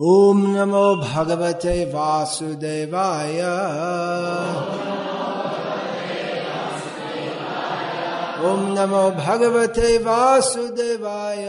ओम 0.00 0.56
नमो 0.56 0.96
भगवते 0.96 1.84
वासुदेवाय। 1.84 3.40
ओम 8.46 8.60
नमो 8.60 9.10
भगवते 9.10 9.98
वासुदेवाय। 9.98 11.44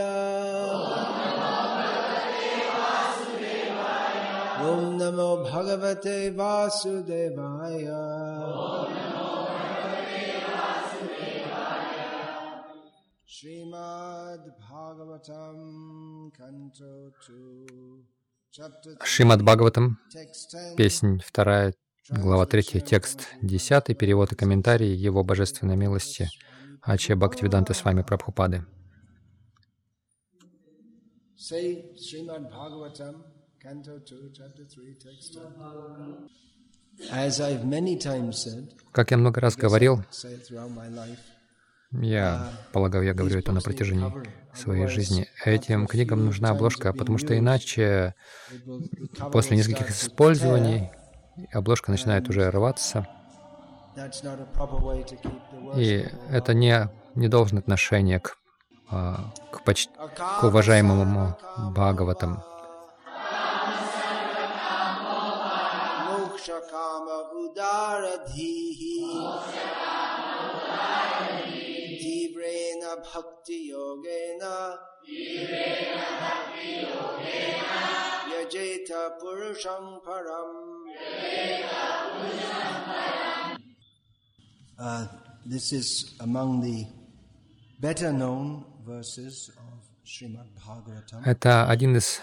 ओम 4.70 4.82
नमो 4.96 5.38
भगवते 5.52 6.30
वासुदेवाय। 6.30 7.84
श्रीमद्भागवतं 13.30 14.10
कण्ठो 16.30 17.12
Шримад 19.04 19.44
Бхагаватам, 19.44 20.00
text 20.12 20.54
10 20.54 20.76
песнь 20.76 21.20
2, 21.34 21.72
глава 22.10 22.46
3, 22.48 22.82
текст 22.82 23.28
10, 23.44 23.96
перевод 23.96 24.32
и 24.32 24.36
комментарий 24.36 24.96
Его 24.96 25.24
Божественной 25.24 25.76
милости 25.76 26.28
Аче 26.82 27.14
Бхактивиданты 27.14 27.76
с 27.76 27.84
вами 27.86 28.02
Прабхупады. 28.02 28.66
Say 31.38 31.94
Srimad 31.96 32.50
Bhagavatam, 32.50 33.24
Canto 33.62 34.00
2, 34.00 34.34
Chapter 34.34 34.66
3, 34.66 34.96
Text 34.96 35.34
10. 35.36 36.30
As 37.12 37.40
I've 37.40 37.66
many 37.66 37.98
times 37.98 38.44
said, 38.44 38.74
Как 38.92 39.12
я 39.12 39.18
много 39.18 39.40
раз 39.42 39.56
говорил, 39.56 40.04
я 41.92 42.50
полагаю, 42.72 43.06
я 43.06 43.14
говорю 43.14 43.40
это 43.40 43.52
на 43.52 43.62
протяжении 43.62 44.12
своей 44.54 44.88
жизни, 44.88 45.28
этим 45.44 45.88
книгам 45.88 46.26
нужна 46.26 46.50
обложка, 46.50 46.94
потому 46.94 47.18
что 47.18 47.38
иначе 47.38 48.16
после 49.32 49.58
нескольких 49.58 49.90
использований 49.90 50.92
обложка 51.52 51.92
начинает 51.92 52.30
уже 52.30 52.50
рваться, 52.50 53.08
и 55.76 56.08
это 56.30 56.54
не, 56.54 56.90
не 57.16 57.28
должно 57.28 57.60
отношение 57.60 58.20
к, 58.20 58.38
а, 58.90 59.34
к, 59.52 59.64
поч- 59.64 59.90
к 60.40 60.44
уважаемому 60.44 61.38
Бхагаватам. 61.74 62.44
Moksha 66.10 66.60
yogena 73.50 74.78
Yajeta 78.32 79.02
purusham 79.20 80.00
param 80.06 80.52
Uh, 84.82 85.06
this 85.46 85.74
is 85.74 86.16
among 86.22 86.62
the 86.62 86.86
better 87.82 88.14
known 88.14 88.64
verses 88.86 89.52
of 89.58 89.80
Srimad 90.06 90.48
Bhagavatam. 90.56 91.22
Это 91.26 91.68
один 91.68 91.98
из 91.98 92.22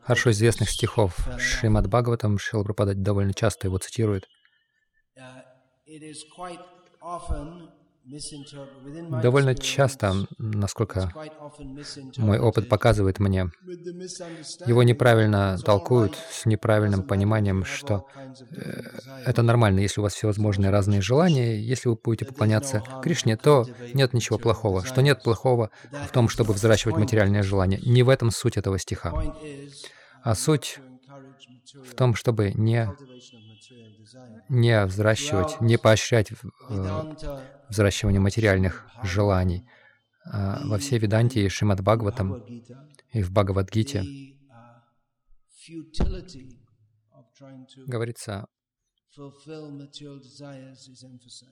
хорошо 0.00 0.30
известных 0.30 0.70
стихов 0.70 1.28
Шримад 1.38 1.86
Бхагаватам. 1.86 2.38
Шрила 2.38 2.64
Прабхупада 2.64 2.94
довольно 2.94 3.34
часто 3.34 3.66
его 3.66 3.76
цитирует. 3.76 4.26
Uh, 5.18 5.42
Довольно 9.22 9.54
часто, 9.54 10.14
насколько 10.38 11.12
мой 12.16 12.38
опыт 12.38 12.68
показывает 12.68 13.18
мне, 13.18 13.50
его 14.66 14.82
неправильно 14.82 15.58
толкуют 15.64 16.16
с 16.30 16.46
неправильным 16.46 17.02
пониманием, 17.02 17.64
что 17.64 18.06
desires. 18.16 19.22
это 19.26 19.42
нормально, 19.42 19.80
если 19.80 20.00
у 20.00 20.02
вас 20.02 20.14
всевозможные 20.14 20.70
разные 20.70 21.00
желания, 21.02 21.60
если 21.60 21.88
вы 21.88 21.96
будете 22.02 22.24
поклоняться 22.24 22.82
Кришне, 23.02 23.36
то 23.36 23.66
нет 23.94 24.14
ничего 24.14 24.38
плохого. 24.38 24.84
Что 24.84 25.02
нет 25.02 25.22
плохого 25.22 25.70
в 25.90 26.10
том, 26.10 26.28
чтобы 26.28 26.54
взращивать 26.54 26.96
материальное 26.96 27.42
желание. 27.42 27.80
Не 27.80 28.02
в 28.02 28.08
этом 28.08 28.30
суть 28.30 28.56
этого 28.56 28.78
стиха. 28.78 29.12
А 30.22 30.34
суть 30.34 30.78
в 31.84 31.94
том, 31.94 32.14
чтобы 32.14 32.52
не, 32.52 32.88
не 34.50 34.84
взращивать, 34.84 35.60
не 35.60 35.78
поощрять 35.78 36.32
э, 36.32 37.14
взращивание 37.68 38.20
материальных 38.20 38.86
желаний. 39.02 39.64
А 40.24 40.60
Во 40.64 40.76
всей 40.78 40.98
Веданте 40.98 41.44
и 41.44 41.48
Шримад 41.48 41.80
Бхагаватам 41.80 42.44
и 43.12 43.22
в 43.22 43.30
Бхагавадгите 43.30 44.04
to 45.92 46.04
говорится 47.86 48.46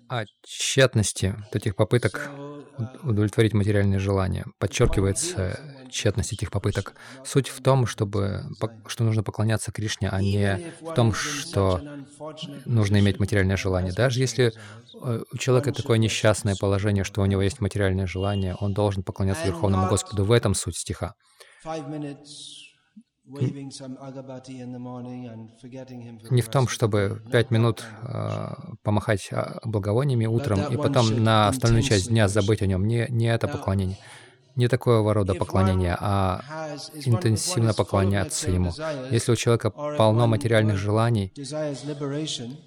о 0.09 0.25
тщетности 0.43 1.35
вот 1.39 1.57
этих 1.57 1.77
попыток 1.77 2.31
уд- 2.79 2.97
удовлетворить 3.03 3.53
материальные 3.53 3.99
желания. 3.99 4.47
Подчеркивается 4.59 5.59
тщетность 5.91 6.33
этих 6.33 6.51
попыток. 6.51 6.95
Суть 7.25 7.49
в 7.49 7.61
том, 7.63 7.87
чтобы, 7.87 8.45
что 8.87 9.05
нужно 9.05 9.23
поклоняться 9.23 9.73
Кришне, 9.73 10.09
а 10.09 10.21
не 10.21 10.63
в 10.81 10.95
том, 10.95 11.13
что 11.13 11.83
нужно 12.65 12.99
иметь 13.01 13.19
материальное 13.19 13.57
желание. 13.57 13.93
Даже 13.93 14.21
если 14.21 14.53
э, 15.05 15.21
у 15.33 15.37
человека 15.37 15.73
такое 15.73 15.99
несчастное 15.99 16.57
положение, 16.57 17.05
что 17.05 17.23
у 17.23 17.27
него 17.27 17.43
есть 17.43 17.61
материальное 17.61 18.07
желание, 18.07 18.55
он 18.55 18.73
должен 18.75 19.03
поклоняться 19.03 19.47
Верховному 19.47 19.87
Господу. 19.87 20.25
В 20.25 20.33
этом 20.33 20.55
суть 20.55 20.77
стиха. 20.77 21.15
Не 26.31 26.43
в 26.43 26.49
том, 26.49 26.69
чтобы 26.69 27.23
пять 27.31 27.51
минут 27.51 27.85
э, 28.03 28.55
помахать 28.83 29.29
а, 29.33 29.59
благовониями 29.65 30.27
утром 30.27 30.63
и 30.71 30.77
потом 30.77 31.23
на 31.23 31.49
остальную 31.49 31.83
часть 31.83 32.09
дня 32.09 32.29
забыть 32.29 32.63
о 32.63 32.67
нем. 32.67 32.87
Не, 32.87 33.07
не 33.11 33.27
это 33.27 33.49
поклонение. 33.49 33.99
Не 34.57 34.67
такого 34.67 35.15
рода 35.15 35.35
поклонение, 35.35 35.97
а 36.01 36.41
интенсивно 37.05 37.75
поклоняться 37.75 38.51
ему. 38.51 38.73
Если 39.09 39.31
у 39.31 39.37
человека 39.37 39.71
полно 39.71 40.27
материальных 40.27 40.77
желаний, 40.77 41.33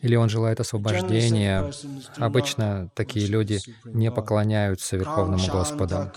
или 0.02 0.16
он 0.16 0.30
желает 0.30 0.62
освобождения, 0.62 1.70
обычно 2.16 2.90
такие 2.96 3.28
люди 3.28 3.60
не 3.84 4.10
поклоняются 4.10 4.96
Верховному 4.96 5.46
Господу. 5.48 6.10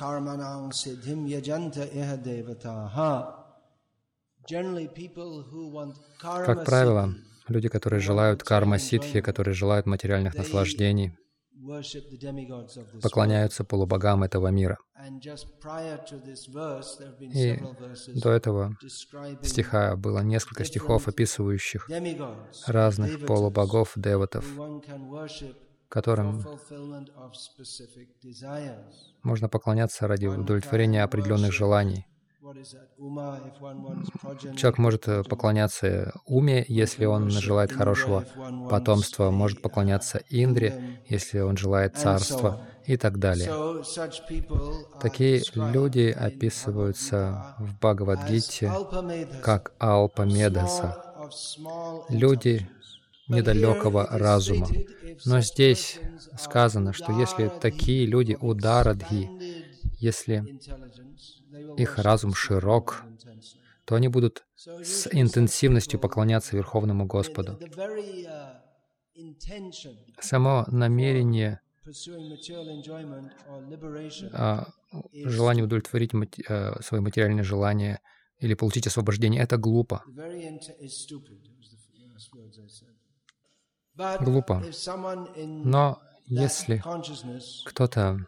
Как 6.21 6.65
правило, 6.65 7.15
люди, 7.49 7.69
которые 7.69 8.01
желают 8.01 8.43
карма 8.43 8.79
ситхи, 8.79 9.21
которые 9.21 9.55
желают 9.55 9.87
материальных 9.87 10.35
наслаждений, 10.37 11.17
поклоняются 13.03 13.65
полубогам 13.65 14.23
этого 14.23 14.49
мира. 14.49 14.79
И 17.33 17.59
до 18.15 18.31
этого 18.31 18.77
стиха 19.43 19.97
было 19.97 20.21
несколько 20.21 20.65
стихов, 20.65 21.09
описывающих 21.09 21.89
разных 22.67 23.25
полубогов, 23.25 23.93
деватов, 23.97 24.45
которым 25.89 26.45
можно 29.23 29.49
поклоняться 29.49 30.07
ради 30.07 30.27
удовлетворения 30.27 31.03
определенных 31.03 31.53
желаний. 31.53 32.07
Человек 34.57 34.79
может 34.79 35.09
э, 35.09 35.23
поклоняться 35.23 36.13
уме, 36.27 36.63
если 36.69 37.07
он 37.07 37.31
желает 37.31 37.73
хорошего 37.73 38.27
потомства, 38.69 39.31
может 39.31 39.63
поклоняться 39.63 40.21
Индре, 40.29 41.01
если 41.09 41.39
он 41.39 41.57
желает 41.57 41.97
царства 41.97 42.61
и 42.85 42.99
так 42.99 43.19
далее. 43.19 43.51
Такие 45.01 45.43
люди 45.55 46.15
описываются 46.15 47.57
в 47.59 47.79
Бхагавадгите 47.79 48.71
как 49.43 49.73
Алпамедаса, 49.79 51.03
люди 52.11 52.69
недалекого 53.27 54.07
разума. 54.11 54.69
Но 55.25 55.41
здесь 55.41 55.99
сказано, 56.39 56.93
что 56.93 57.13
если 57.13 57.51
такие 57.61 58.05
люди 58.05 58.37
ударадхи, 58.39 59.31
если 59.99 60.59
их 61.77 61.99
разум 61.99 62.35
широк, 62.35 63.05
то 63.85 63.95
они 63.95 64.09
будут 64.09 64.45
с 64.57 65.09
интенсивностью 65.13 66.01
поклоняться 66.01 66.57
Верховному 66.57 67.07
Господу. 67.07 67.59
Само 70.21 70.65
намерение, 70.69 71.61
а, 74.33 74.67
желание 75.13 75.65
удовлетворить 75.65 76.13
э, 76.49 76.83
свои 76.83 77.01
материальные 77.01 77.45
желания 77.45 78.01
или 78.39 78.55
получить 78.55 78.87
освобождение, 78.87 79.43
это 79.43 79.57
глупо. 79.57 80.03
Глупо. 84.21 84.65
Но 85.37 86.03
если 86.27 86.83
кто-то, 87.67 88.19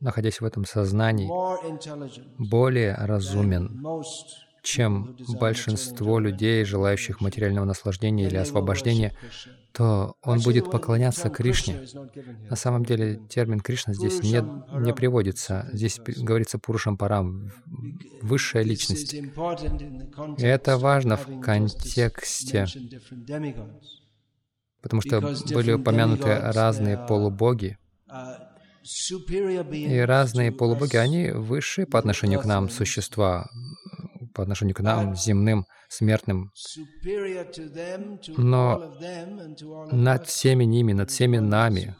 находясь 0.00 0.40
в 0.40 0.44
этом 0.44 0.64
сознании, 0.64 1.28
более 2.38 2.94
разумен, 2.94 3.84
чем 4.62 5.16
большинство 5.28 6.18
людей, 6.18 6.64
желающих 6.64 7.20
материального 7.20 7.64
наслаждения 7.66 8.26
или 8.26 8.36
освобождения, 8.36 9.12
то 9.72 10.14
он 10.22 10.40
будет 10.40 10.70
поклоняться 10.70 11.28
Кришне. 11.30 11.86
На 12.48 12.56
самом 12.56 12.84
деле 12.84 13.20
термин 13.28 13.60
Кришна 13.60 13.92
здесь 13.92 14.22
не, 14.22 14.42
не 14.80 14.94
приводится. 14.94 15.68
Здесь 15.72 15.98
говорится 15.98 16.58
Пурушам 16.58 16.96
Парам, 16.96 17.50
высшая 18.22 18.62
личность. 18.62 19.14
И 19.14 20.42
это 20.42 20.78
важно 20.78 21.16
в 21.16 21.40
контексте, 21.40 22.66
потому 24.80 25.02
что 25.02 25.20
были 25.52 25.72
упомянуты 25.72 26.36
разные 26.38 26.96
полубоги, 26.96 27.76
и 28.84 29.98
разные 30.00 30.52
полубоги, 30.52 30.96
они 30.96 31.30
высшие 31.30 31.86
по 31.86 31.98
отношению 31.98 32.40
к 32.40 32.44
нам 32.44 32.68
существа, 32.68 33.48
по 34.34 34.42
отношению 34.42 34.74
к 34.74 34.80
нам, 34.80 35.16
земным, 35.16 35.66
смертным. 35.88 36.52
Но 38.36 38.94
над 39.90 40.26
всеми 40.26 40.64
ними, 40.64 40.92
над 40.92 41.10
всеми 41.10 41.38
нами 41.38 41.96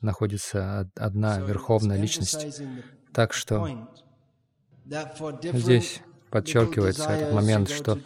находится 0.00 0.88
одна 0.94 1.40
Верховная 1.40 1.98
Личность. 2.00 2.62
Так 3.12 3.32
что 3.32 3.88
здесь 4.84 6.00
подчеркивается 6.30 7.10
этот 7.10 7.34
момент, 7.34 7.70
что 7.70 7.98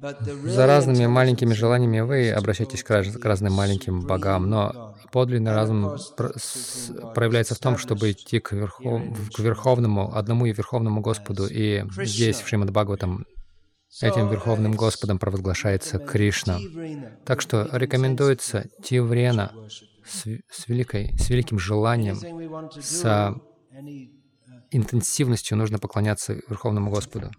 за 0.00 0.66
разными 0.66 1.06
маленькими 1.06 1.52
желаниями 1.52 2.00
вы 2.00 2.30
обращаетесь 2.30 2.82
к, 2.82 2.90
раз, 2.90 3.08
к 3.08 3.24
разным 3.24 3.52
маленьким 3.52 4.00
богам, 4.00 4.48
но 4.48 4.96
подлинный 5.12 5.52
разум 5.52 5.96
проявляется 7.14 7.54
в 7.54 7.58
том, 7.58 7.76
чтобы 7.76 8.12
идти 8.12 8.40
к, 8.40 8.52
верхов, 8.52 9.02
к 9.34 9.38
Верховному, 9.38 10.16
одному 10.16 10.46
и 10.46 10.52
Верховному 10.52 11.00
Господу. 11.00 11.46
И 11.46 11.84
здесь, 12.02 12.40
в 12.40 12.48
Шримад 12.48 12.70
Бхагаватам, 12.70 13.26
этим 14.00 14.28
Верховным 14.28 14.72
Господом 14.72 15.18
провозглашается 15.18 15.98
Кришна. 15.98 16.58
Так 17.26 17.40
что 17.40 17.68
рекомендуется 17.72 18.68
Тиврена 18.82 19.52
с, 20.06 20.24
с, 20.48 20.68
великой, 20.68 21.14
с 21.18 21.28
великим 21.28 21.58
желанием, 21.58 22.16
с 22.80 23.34
интенсивностью 24.70 25.58
нужно 25.58 25.78
поклоняться 25.78 26.34
Верховному 26.48 26.90
Господу. 26.90 27.30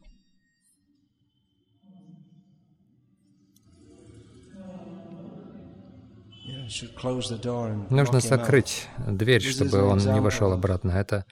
Нужно 7.89 8.19
закрыть 8.19 8.87
дверь, 8.97 9.41
чтобы 9.41 9.83
он 9.83 9.99
не 9.99 10.19
вошел 10.19 10.51
обратно. 10.51 10.91
Это 10.91 11.25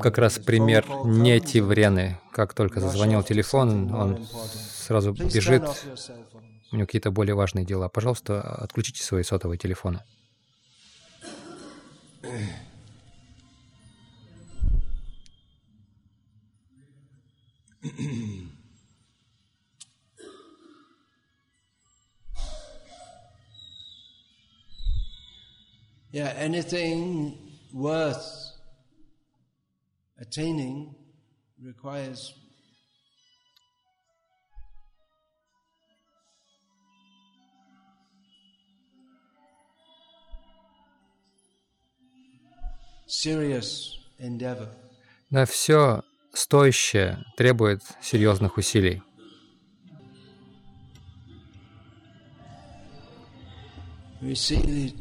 как 0.00 0.18
раз 0.18 0.38
пример 0.38 0.84
не 1.04 1.40
Тиврены. 1.40 2.20
Как 2.32 2.54
только 2.54 2.80
зазвонил 2.80 3.22
телефон, 3.22 3.92
он 3.94 4.26
сразу 4.26 5.12
бежит. 5.12 5.62
У 6.72 6.76
него 6.76 6.86
какие-то 6.86 7.10
более 7.10 7.34
важные 7.34 7.64
дела. 7.64 7.88
Пожалуйста, 7.88 8.40
отключите 8.40 9.02
свои 9.02 9.22
сотовые 9.22 9.58
телефоны. 9.58 10.00
Yeah, 26.13 26.33
anything 26.35 27.37
worth 27.73 28.25
attaining 30.19 30.95
requires 31.61 32.33
serious 43.07 43.99
endeavor. 44.19 44.69
Да, 45.29 45.45
все 45.45 46.03
стоящее 46.33 47.23
требует 47.37 47.83
серьезных 48.01 48.57
усилий. 48.57 49.01
We 54.21 54.35
see 54.35 54.61
the 54.61 54.93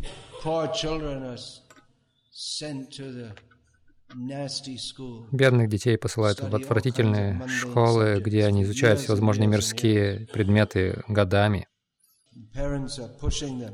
Бедных 5.32 5.70
детей 5.70 5.98
посылают 5.98 6.40
в 6.40 6.56
отвратительные 6.56 7.48
школы, 7.48 8.20
где 8.20 8.46
они 8.46 8.64
изучают 8.64 9.00
всевозможные 9.00 9.48
мирские 9.48 10.28
предметы 10.34 11.02
годами. 11.08 11.68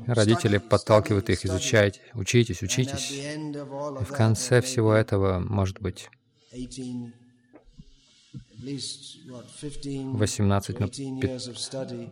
Родители 0.06 0.58
подталкивают 0.58 1.28
их 1.30 1.44
изучать, 1.44 2.00
учитесь, 2.14 2.62
учитесь. 2.62 3.10
И 3.10 4.04
в 4.04 4.12
конце 4.12 4.60
всего 4.60 4.92
этого, 4.92 5.38
может 5.38 5.80
быть, 5.80 6.08
18, 8.62 10.80
ну, 10.80 10.88
5, 10.88 11.48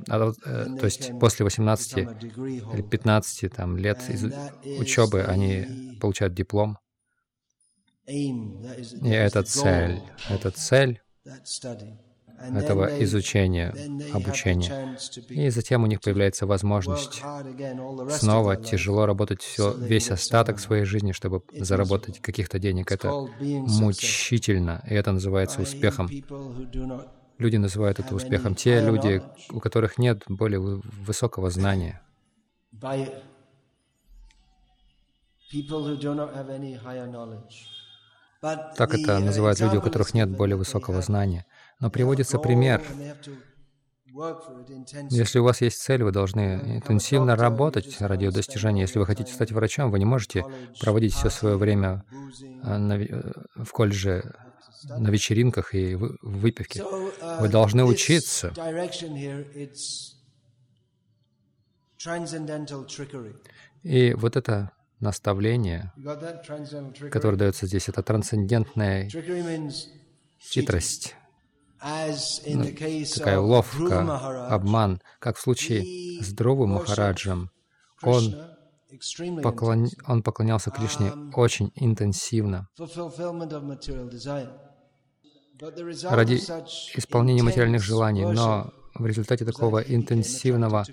а, 0.09 0.33
э, 0.45 0.67
то 0.79 0.85
есть 0.85 1.11
после 1.21 1.45
18 1.45 1.99
или 1.99 2.83
15 2.83 3.53
там, 3.53 3.77
лет 3.77 4.00
из 4.09 4.25
учебы 4.79 5.23
они 5.23 5.99
получают 6.00 6.35
диплом. 6.35 6.79
И 8.06 8.33
это 9.05 9.43
цель, 9.43 10.00
это 10.31 10.50
цель 10.50 11.03
этого 12.40 13.02
изучения, 13.02 13.75
обучения. 14.12 14.96
И 15.29 15.50
затем 15.50 15.82
у 15.82 15.87
них 15.87 16.00
появляется 16.00 16.46
возможность 16.46 17.23
снова 18.11 18.56
тяжело 18.56 19.06
работать 19.06 19.43
все, 19.43 19.75
весь 19.75 20.11
остаток 20.11 20.61
своей 20.61 20.85
жизни, 20.85 21.12
чтобы 21.12 21.43
заработать 21.52 22.20
каких-то 22.20 22.58
денег. 22.58 22.93
Это 22.93 23.12
мучительно, 23.40 24.85
и 24.88 24.94
это 24.94 25.12
называется 25.12 25.62
успехом. 25.62 26.08
Люди 27.38 27.56
называют 27.56 28.00
это 28.00 28.14
успехом. 28.14 28.55
Те 28.55 28.81
люди, 28.81 29.23
у 29.50 29.61
которых 29.61 29.99
нет 29.99 30.25
более 30.29 30.61
высокого 30.61 31.50
знания. 31.50 32.02
Так 38.40 38.94
это 38.94 39.19
называют 39.19 39.61
люди, 39.61 39.76
у 39.76 39.81
которых 39.81 40.14
нет 40.14 40.31
более 40.31 40.56
высокого 40.56 41.02
знания. 41.02 41.44
Но 41.80 41.90
приводится 41.90 42.38
пример. 42.38 42.82
Если 45.11 45.38
у 45.38 45.44
вас 45.44 45.61
есть 45.61 45.80
цель, 45.80 46.02
вы 46.02 46.11
должны 46.11 46.76
интенсивно 46.76 47.37
работать 47.37 48.00
ради 48.00 48.25
ее 48.25 48.30
достижения. 48.30 48.82
Если 48.82 48.99
вы 48.99 49.06
хотите 49.06 49.32
стать 49.32 49.52
врачом, 49.52 49.90
вы 49.90 49.99
не 49.99 50.04
можете 50.04 50.44
проводить 50.80 51.14
все 51.14 51.30
свое 51.30 51.56
время 51.56 52.04
а, 52.64 52.78
э, 52.78 53.32
в 53.56 53.70
колледже 53.70 54.35
на 54.85 55.08
вечеринках 55.08 55.75
и 55.75 55.94
в 55.94 56.16
выпивке. 56.23 56.82
Вы 57.38 57.49
должны 57.49 57.85
учиться. 57.85 58.52
И 63.82 64.14
вот 64.14 64.37
это 64.37 64.73
наставление, 65.00 65.92
которое 67.12 67.37
дается 67.37 67.66
здесь, 67.66 67.88
это 67.88 68.02
трансцендентная 68.02 69.08
хитрость 70.40 71.14
такая 71.80 73.38
уловка, 73.38 74.47
обман, 74.49 75.00
как 75.18 75.37
в 75.37 75.40
случае 75.40 76.23
с 76.23 76.32
Дрову 76.32 76.66
Махараджем. 76.66 77.50
Он, 78.02 78.35
поклон... 79.42 79.88
он 80.06 80.23
поклонялся 80.23 80.70
Кришне 80.70 81.08
um, 81.08 81.32
очень 81.35 81.73
интенсивно. 81.75 82.68
ради 86.04 86.37
исполнения 86.94 87.42
материальных 87.42 87.82
желаний, 87.82 88.25
но 88.25 88.73
в 88.94 89.06
результате 89.06 89.44
такого 89.44 89.78
интенсивного 89.78 90.85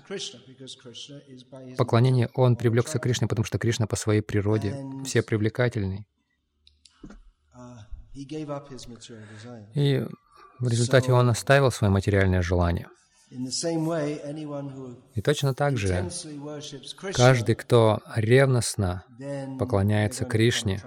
поклонения 1.76 2.28
он 2.34 2.56
привлекся 2.56 2.98
к 2.98 3.02
Кришне, 3.02 3.28
потому 3.28 3.44
что 3.44 3.58
Кришна 3.58 3.86
по 3.86 3.96
своей 3.96 4.20
природе 4.20 4.76
все 5.04 5.22
привлекательный. 5.22 6.06
Uh, 7.54 7.78
И 9.74 10.06
в 10.58 10.68
результате 10.68 11.12
он 11.12 11.28
оставил 11.28 11.70
свое 11.70 11.92
материальное 11.92 12.42
желание. 12.42 12.88
И 15.14 15.20
точно 15.20 15.54
так 15.54 15.76
же 15.76 16.08
каждый, 17.12 17.54
кто 17.56 18.00
ревностно 18.14 19.04
поклоняется 19.58 20.24
Кришне, 20.24 20.80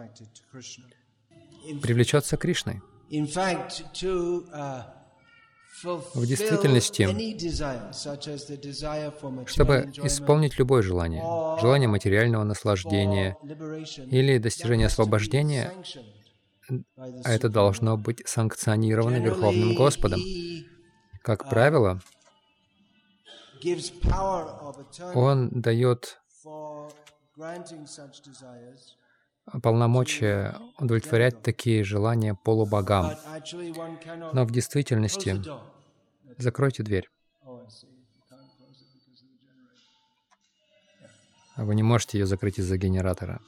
привлечется 1.82 2.38
Кришной. 2.38 2.82
В 6.14 6.26
действительности, 6.26 7.08
чтобы 9.48 9.92
исполнить 10.04 10.60
любое 10.60 10.82
желание, 10.82 11.24
желание 11.62 11.88
материального 11.88 12.44
наслаждения 12.44 13.38
или 14.12 14.38
достижения 14.38 14.88
освобождения, 14.88 15.72
это 17.24 17.50
должно 17.50 17.98
быть 17.98 18.22
санкционировано 18.28 19.18
Верховным 19.18 19.76
Господом. 19.76 20.20
Как 21.22 21.50
правило, 21.50 22.02
Он 25.14 25.50
дает 25.50 26.20
полномочия 29.62 30.56
удовлетворять 30.78 31.42
такие 31.42 31.84
желания 31.84 32.36
полубогам. 32.36 33.12
Но 34.34 34.46
в 34.46 34.52
действительности 34.52 35.42
закройте 36.38 36.84
дверь. 36.84 37.10
Вы 41.58 41.76
не 41.76 41.84
можете 41.84 42.20
ее 42.20 42.26
закрыть 42.26 42.58
из-за 42.60 42.78
генератора. 42.78 43.42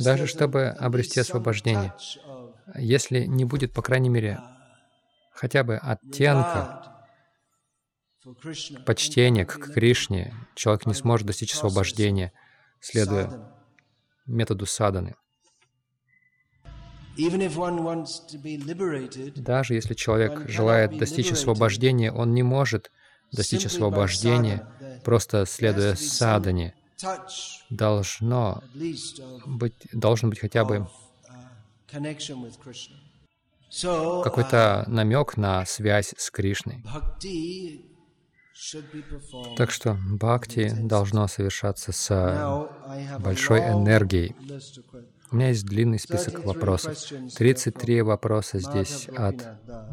Даже 0.00 0.26
чтобы 0.26 0.66
обрести 0.68 1.20
освобождение, 1.20 1.94
если 2.76 3.24
не 3.24 3.44
будет, 3.44 3.72
по 3.72 3.82
крайней 3.82 4.08
мере, 4.08 4.40
хотя 5.32 5.64
бы 5.64 5.76
оттенка 5.76 7.06
почтения 8.86 9.44
к 9.44 9.72
Кришне, 9.72 10.34
человек 10.54 10.86
не 10.86 10.94
сможет 10.94 11.26
достичь 11.26 11.54
освобождения, 11.54 12.32
следуя 12.80 13.52
методу 14.26 14.66
саданы. 14.66 15.16
Даже 19.36 19.74
если 19.74 19.94
человек 19.94 20.48
желает 20.48 20.96
достичь 20.96 21.32
освобождения, 21.32 22.12
он 22.12 22.32
не 22.32 22.42
может 22.42 22.90
достичь 23.32 23.66
освобождения, 23.66 24.68
просто 25.04 25.44
следуя 25.46 25.94
садане. 25.96 26.74
Должно 27.70 28.62
быть, 29.46 29.74
должен 29.92 30.30
быть 30.30 30.40
хотя 30.40 30.64
бы 30.64 30.86
какой-то 34.24 34.84
намек 34.86 35.36
на 35.36 35.64
связь 35.66 36.14
с 36.16 36.30
Кришной. 36.30 36.84
Так 39.56 39.70
что 39.70 39.96
бхакти 40.04 40.70
должно 40.78 41.26
совершаться 41.28 41.92
с 41.92 42.68
большой 43.18 43.60
энергией. 43.60 44.34
У 45.32 45.36
меня 45.36 45.48
есть 45.48 45.64
длинный 45.64 46.00
список 46.00 46.44
вопросов. 46.44 46.98
33 47.36 48.02
вопроса 48.02 48.58
здесь 48.58 49.08
от 49.16 49.36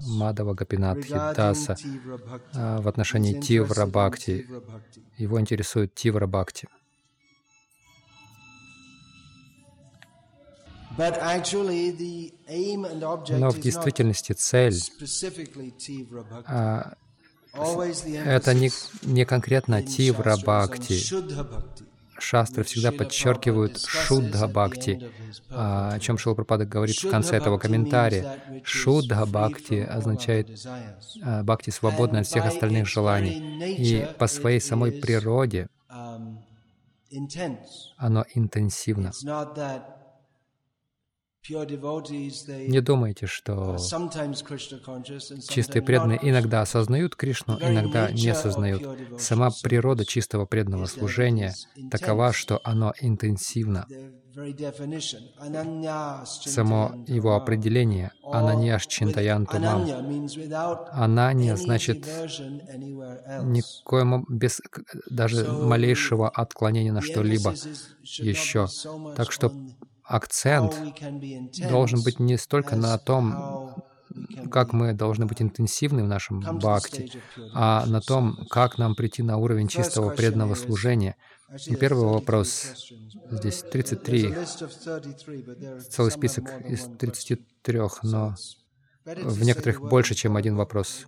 Мадава 0.08 0.56
Гапинатхи 0.56 1.14
Даса 1.36 1.76
в 2.54 2.88
отношении 2.88 3.40
Тивра 3.40 3.86
Бхакти. 3.86 4.48
Его 5.18 5.40
интересует 5.40 5.94
Тивра 5.94 6.26
Бхакти. 6.26 6.68
Но 13.30 13.50
в 13.50 13.60
действительности 13.60 14.34
цель 14.34 14.82
а, 16.48 16.94
это 17.54 18.54
не, 18.54 18.72
не 19.04 19.26
конкретно 19.26 19.84
Тивра 19.84 20.38
Бхакти, 20.38 21.00
шастры 22.20 22.64
всегда 22.64 22.92
подчеркивают 22.92 23.80
Шуддха 23.80 24.48
Бхакти, 24.48 25.12
а, 25.50 25.94
о 25.94 26.00
чем 26.00 26.18
Шилапрапада 26.18 26.66
говорит 26.66 26.98
в 26.98 27.10
конце 27.10 27.38
этого 27.38 27.58
комментария. 27.58 28.42
Шуддха 28.64 29.26
Бхакти 29.26 29.80
означает 29.82 30.50
а, 31.24 31.44
Бхакти 31.44 31.70
свободно 31.70 32.20
от 32.20 32.28
всех 32.28 32.46
остальных 32.46 32.88
желаний. 32.88 33.76
И 33.78 34.08
по 34.18 34.28
своей 34.28 34.60
самой 34.60 34.92
природе 34.92 35.68
оно 37.98 38.26
интенсивно. 38.34 39.12
Не 41.50 42.82
думайте, 42.82 43.26
что 43.26 43.78
чистые 45.50 45.82
преданные 45.82 46.20
иногда 46.22 46.62
осознают 46.62 47.16
Кришну, 47.16 47.58
иногда 47.62 48.12
не 48.12 48.30
осознают. 48.30 48.84
Сама 49.20 49.50
природа 49.64 50.06
чистого 50.06 50.46
преданного 50.46 50.86
служения 50.88 51.54
такова, 51.90 52.34
что 52.34 52.60
оно 52.64 52.94
интенсивно. 53.00 53.88
Само 56.26 57.04
его 57.08 57.36
определение— 57.36 58.12
ананьяш 58.32 58.86
чинтаянтумам. 58.86 59.88
Ананья 60.92 61.56
значит 61.56 62.06
никоим, 63.44 64.26
без 64.30 64.62
даже 65.10 65.52
малейшего 65.52 66.30
отклонения 66.30 66.92
на 66.92 67.02
что-либо 67.02 67.56
еще. 68.04 68.68
Так 69.16 69.32
что 69.32 69.52
акцент 70.08 70.76
должен 71.70 72.04
быть 72.04 72.20
не 72.20 72.38
столько 72.38 72.76
на 72.76 72.98
том, 72.98 73.84
как 74.50 74.74
мы 74.74 74.94
должны 74.94 75.26
быть 75.26 75.42
интенсивны 75.42 76.04
в 76.04 76.08
нашем 76.08 76.40
бхакти, 76.40 77.12
а 77.54 77.86
на 77.86 78.02
том, 78.02 78.48
как 78.50 78.78
нам 78.78 78.96
прийти 78.96 79.22
на 79.22 79.38
уровень 79.38 79.68
чистого 79.68 80.10
преданного 80.12 80.56
служения. 80.56 81.16
И 81.66 81.76
первый 81.76 82.06
вопрос, 82.06 82.92
здесь 83.30 83.64
33, 83.64 84.36
целый 85.90 86.12
список 86.12 86.62
из 86.66 86.86
33, 86.98 87.80
но 88.04 88.36
в 89.06 89.44
некоторых 89.44 89.82
больше, 89.82 90.16
чем 90.16 90.36
один 90.36 90.56
вопрос. 90.56 91.06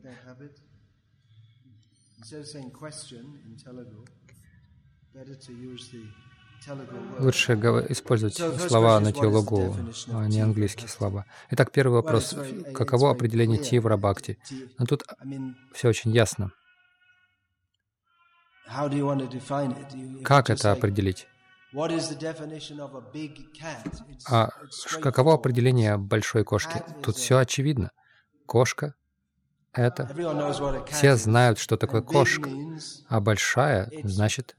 Лучше 7.19 7.53
использовать 7.89 8.35
слова 8.35 8.99
на 8.99 9.11
теологу, 9.11 9.75
а 10.11 10.27
не 10.27 10.41
английские 10.41 10.87
слова. 10.87 11.25
Итак, 11.51 11.71
первый 11.71 11.93
вопрос. 11.93 12.35
Каково 12.73 13.11
определение 13.11 13.57
тивра 13.57 13.97
бхакти? 13.97 14.37
Но 14.77 14.85
тут 14.85 15.03
все 15.73 15.89
очень 15.89 16.11
ясно. 16.11 16.51
Как 20.23 20.49
это 20.49 20.71
определить? 20.71 21.27
А 24.27 24.49
каково 25.01 25.33
определение 25.35 25.97
большой 25.97 26.43
кошки? 26.43 26.83
Тут 27.03 27.15
все 27.15 27.37
очевидно. 27.37 27.91
Кошка— 28.45 28.95
это... 29.73 30.09
Все 30.89 31.15
знают, 31.15 31.59
что 31.59 31.77
такое 31.77 32.01
кошка, 32.01 32.49
а 33.07 33.19
большая— 33.19 33.91
значит 34.03 34.55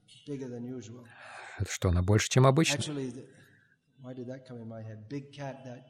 что, 1.69 1.89
она 1.89 2.01
больше, 2.01 2.29
чем 2.29 2.45
обычно? 2.45 2.83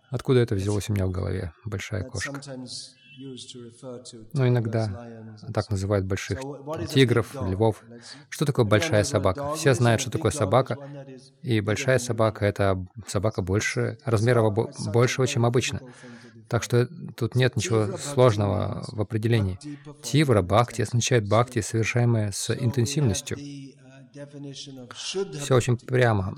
Откуда 0.10 0.40
это 0.40 0.56
взялось 0.56 0.90
у 0.90 0.94
меня 0.94 1.06
в 1.06 1.12
голове? 1.12 1.54
Большая 1.66 2.04
кошка. 2.04 2.42
Но 4.34 4.48
иногда 4.48 5.26
так 5.54 5.70
называют 5.70 6.06
больших 6.06 6.40
тигров, 6.90 7.36
львов. 7.36 7.84
Что 8.30 8.46
такое 8.46 8.66
большая 8.66 9.04
собака? 9.04 9.54
Все 9.56 9.74
знают, 9.74 10.02
что 10.02 10.12
такое 10.12 10.32
собака. 10.32 10.78
И 11.42 11.62
большая 11.62 12.00
собака— 12.00 12.46
это 12.48 12.86
собака 13.08 13.42
больше, 13.42 13.98
размера 14.06 14.50
большего, 14.50 15.28
чем 15.28 15.46
обычно. 15.46 15.82
Так 16.48 16.64
что 16.64 16.88
тут 17.16 17.36
нет 17.36 17.56
ничего 17.56 17.98
сложного 17.98 18.84
в 18.88 19.00
определении. 19.00 19.58
Тивра, 20.04 20.42
бхакти 20.42 20.82
означает 20.82 21.28
бхакти, 21.28 21.62
совершаемое 21.62 22.32
с 22.32 22.50
интенсивностью. 22.54 23.38
Все 24.94 25.56
очень 25.56 25.78
прямо. 25.78 26.36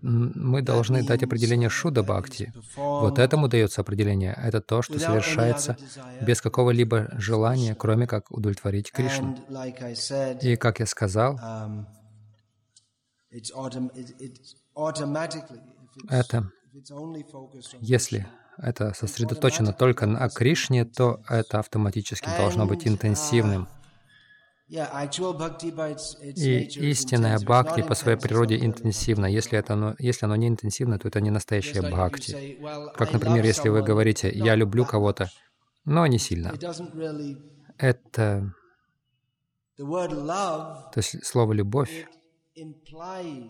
Мы 0.00 0.62
должны 0.62 1.04
дать 1.04 1.22
определение 1.22 1.68
Шуда 1.68 2.02
Бхакти. 2.02 2.52
Вот 2.76 3.20
этому 3.20 3.48
дается 3.48 3.82
определение. 3.82 4.36
Это 4.42 4.60
то, 4.60 4.82
что 4.82 4.98
совершается 4.98 5.76
без 6.20 6.40
какого-либо 6.40 7.08
желания, 7.18 7.74
кроме 7.76 8.06
как 8.08 8.30
удовлетворить 8.32 8.90
Кришну. 8.90 9.38
И, 10.42 10.56
как 10.56 10.80
я 10.80 10.86
сказал, 10.86 11.36
um, 11.36 11.86
это, 16.10 16.50
если 17.80 18.26
это 18.58 18.92
сосредоточено 18.94 19.72
только 19.72 20.06
на 20.06 20.28
Кришне, 20.28 20.84
то 20.84 21.22
это 21.28 21.58
автоматически 21.60 22.28
должно 22.36 22.66
быть 22.66 22.86
интенсивным. 22.86 23.68
И 24.72 26.64
истинная 26.90 27.38
бхакти 27.38 27.82
по 27.82 27.94
своей 27.94 28.16
природе 28.16 28.56
интенсивна. 28.56 29.26
Если, 29.26 29.58
это 29.58 29.74
оно, 29.74 29.94
если 29.98 30.24
оно 30.24 30.34
не 30.36 30.48
интенсивно, 30.48 30.98
то 30.98 31.08
это 31.08 31.20
не 31.20 31.30
настоящая 31.30 31.82
бхакти. 31.82 32.58
Как, 32.94 33.12
например, 33.12 33.44
если 33.44 33.68
вы 33.68 33.82
говорите 33.82 34.30
«я 34.32 34.54
люблю 34.54 34.86
кого-то», 34.86 35.30
но 35.84 36.06
не 36.06 36.18
сильно. 36.18 36.54
Это... 37.76 38.54
То 39.76 40.96
есть 40.96 41.22
слово 41.22 41.52
«любовь» 41.52 42.08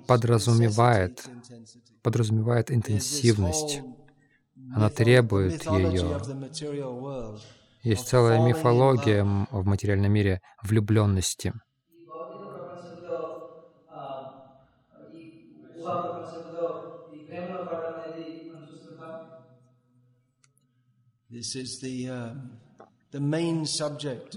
подразумевает, 0.09 1.25
подразумевает 2.03 2.73
интенсивность. 2.73 3.81
Она 4.75 4.91
требует 4.91 5.65
ее. 5.67 6.21
Есть 7.83 8.05
ну, 8.07 8.11
целая 8.11 8.39
мифология 8.39 9.25
в 9.25 9.65
материальном 9.67 10.13
мире 10.13 10.41
влюбленности. 10.63 11.53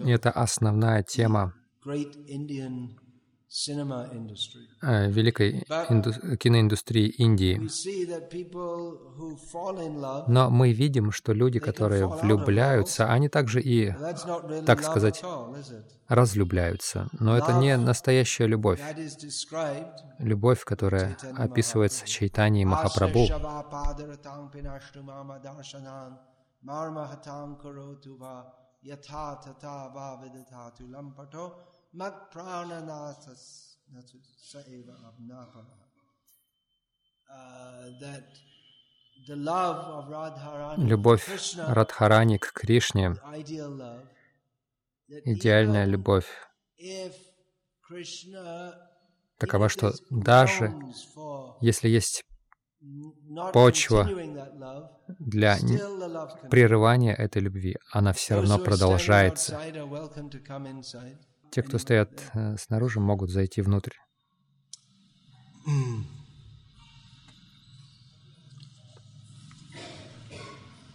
Это 0.04 0.32
основная 0.32 1.04
тема 1.04 1.54
великой 5.10 5.64
инду- 5.90 6.38
киноиндустрии 6.38 7.08
Индии. 7.08 7.56
Но 10.28 10.50
мы 10.50 10.74
видим, 10.74 11.12
что 11.12 11.32
люди, 11.34 11.60
которые 11.60 12.06
влюбляются, 12.08 13.12
они 13.12 13.30
также 13.30 13.62
и 13.62 13.94
так 14.66 14.84
сказать, 14.84 15.24
разлюбляются. 16.08 17.08
Но 17.20 17.38
это 17.38 17.54
не 17.54 17.78
настоящая 17.78 18.48
любовь. 18.48 18.82
Любовь, 20.20 20.64
которая 20.64 21.18
описывается 21.38 22.06
Чайтани 22.06 22.66
Махапрабху. 22.66 23.26
Va 31.98 32.10
vidhatatu 32.10 32.28
lampato 32.28 32.30
mat 32.30 32.32
prananathas 32.32 33.44
natu 33.94 34.18
saeva 34.38 34.94
abnapana. 35.10 35.76
Uh, 37.30 38.00
That 38.00 38.28
the 39.28 39.36
love 39.36 39.80
of 39.98 40.10
Radharani, 40.10 40.88
Любовь 40.88 41.28
Радхарани 41.58 42.38
к 42.38 42.52
Кришне, 42.54 43.16
идеальная 45.08 45.86
любовь, 45.86 46.28
такова, 49.38 49.70
что 49.70 49.94
даже 50.10 50.74
если 51.62 51.90
есть 51.90 52.24
почва 53.54 54.08
для 55.20 55.58
прерывания 56.50 57.14
этой 57.14 57.42
любви, 57.42 57.78
она 57.92 58.14
все 58.14 58.36
равно 58.36 58.60
продолжается. 58.60 59.60
Те, 61.56 61.64
кто 61.64 61.78
стоят 61.78 62.12
э, 62.34 62.58
снаружи, 62.58 63.00
могут 63.00 63.30
зайти 63.30 63.62
внутрь. 63.62 63.94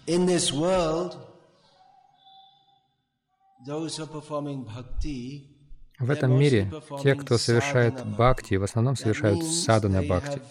In 0.07 0.27
this 0.27 0.53
world, 0.53 1.17
those 3.67 3.97
who 3.97 4.05
are 4.05 4.13
performing 4.13 4.67
bhakti, 4.67 5.47
В 5.99 6.11
этом 6.11 6.39
мире 6.39 6.71
те, 7.03 7.15
кто 7.15 7.39
совершает 7.39 8.05
бхакти, 8.05 8.57
в 8.57 8.63
основном 8.63 8.97
совершают 8.97 9.43
садхана 9.43 10.03
бхакти. 10.03 10.43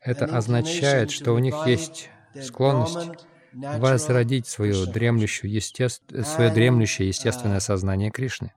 Это 0.00 0.24
означает, 0.24 1.10
что 1.10 1.34
у 1.34 1.38
них 1.38 1.66
есть 1.66 2.08
склонность 2.42 3.26
возродить 3.52 4.46
свое 4.46 4.86
дремлющее, 4.86 5.60
свое 5.60 6.50
дремлющее 6.50 7.08
естественное 7.08 7.60
сознание 7.60 8.10
Кришны. 8.10 8.54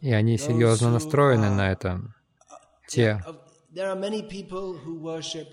И 0.00 0.12
они 0.12 0.38
серьезно 0.38 0.90
настроены 0.90 1.50
на 1.50 1.70
это. 1.72 2.00
Те 2.88 3.22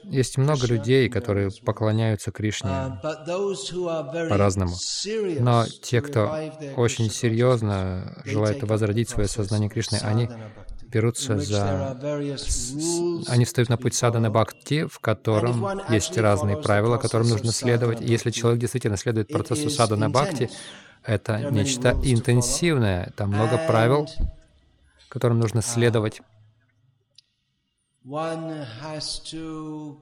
Есть 0.04 0.38
много 0.38 0.68
людей, 0.68 1.10
которые 1.10 1.50
поклоняются 1.66 2.32
Кришне 2.32 2.70
uh, 2.70 4.30
по-разному. 4.30 4.76
Но 5.40 5.66
те, 5.82 6.02
кто 6.02 6.32
очень 6.78 7.10
серьезно 7.10 8.22
up 8.26 8.66
возродить 8.66 9.10
свое 9.10 9.28
сознание 9.28 9.70
Кришны, 9.70 9.98
они 10.04 10.30
берутся 10.84 11.40
за... 11.40 11.98
Они 13.28 13.46
встают 13.46 13.70
на 13.70 13.78
путь 13.78 13.96
садхана 13.96 14.30
бхакти, 14.30 14.86
в 14.86 15.00
котором 15.00 15.82
есть 15.90 16.16
разные 16.16 16.58
правила, 16.58 16.98
которым 16.98 17.30
нужно 17.30 17.52
следовать. 17.52 18.02
И 18.02 18.06
если 18.06 18.30
человек 18.30 18.60
действительно 18.60 18.98
следует 18.98 19.30
процессу 19.30 19.72
садхана 19.72 20.10
бхакти. 20.10 20.50
Это 21.04 21.50
нечто 21.52 21.92
интенсивное, 22.04 23.12
там 23.16 23.30
много 23.30 23.58
правил, 23.68 24.08
которым 25.10 25.40
нужно 25.40 25.62
следовать. 25.62 26.22
one 28.04 28.66
has 28.82 29.20
to 29.20 29.96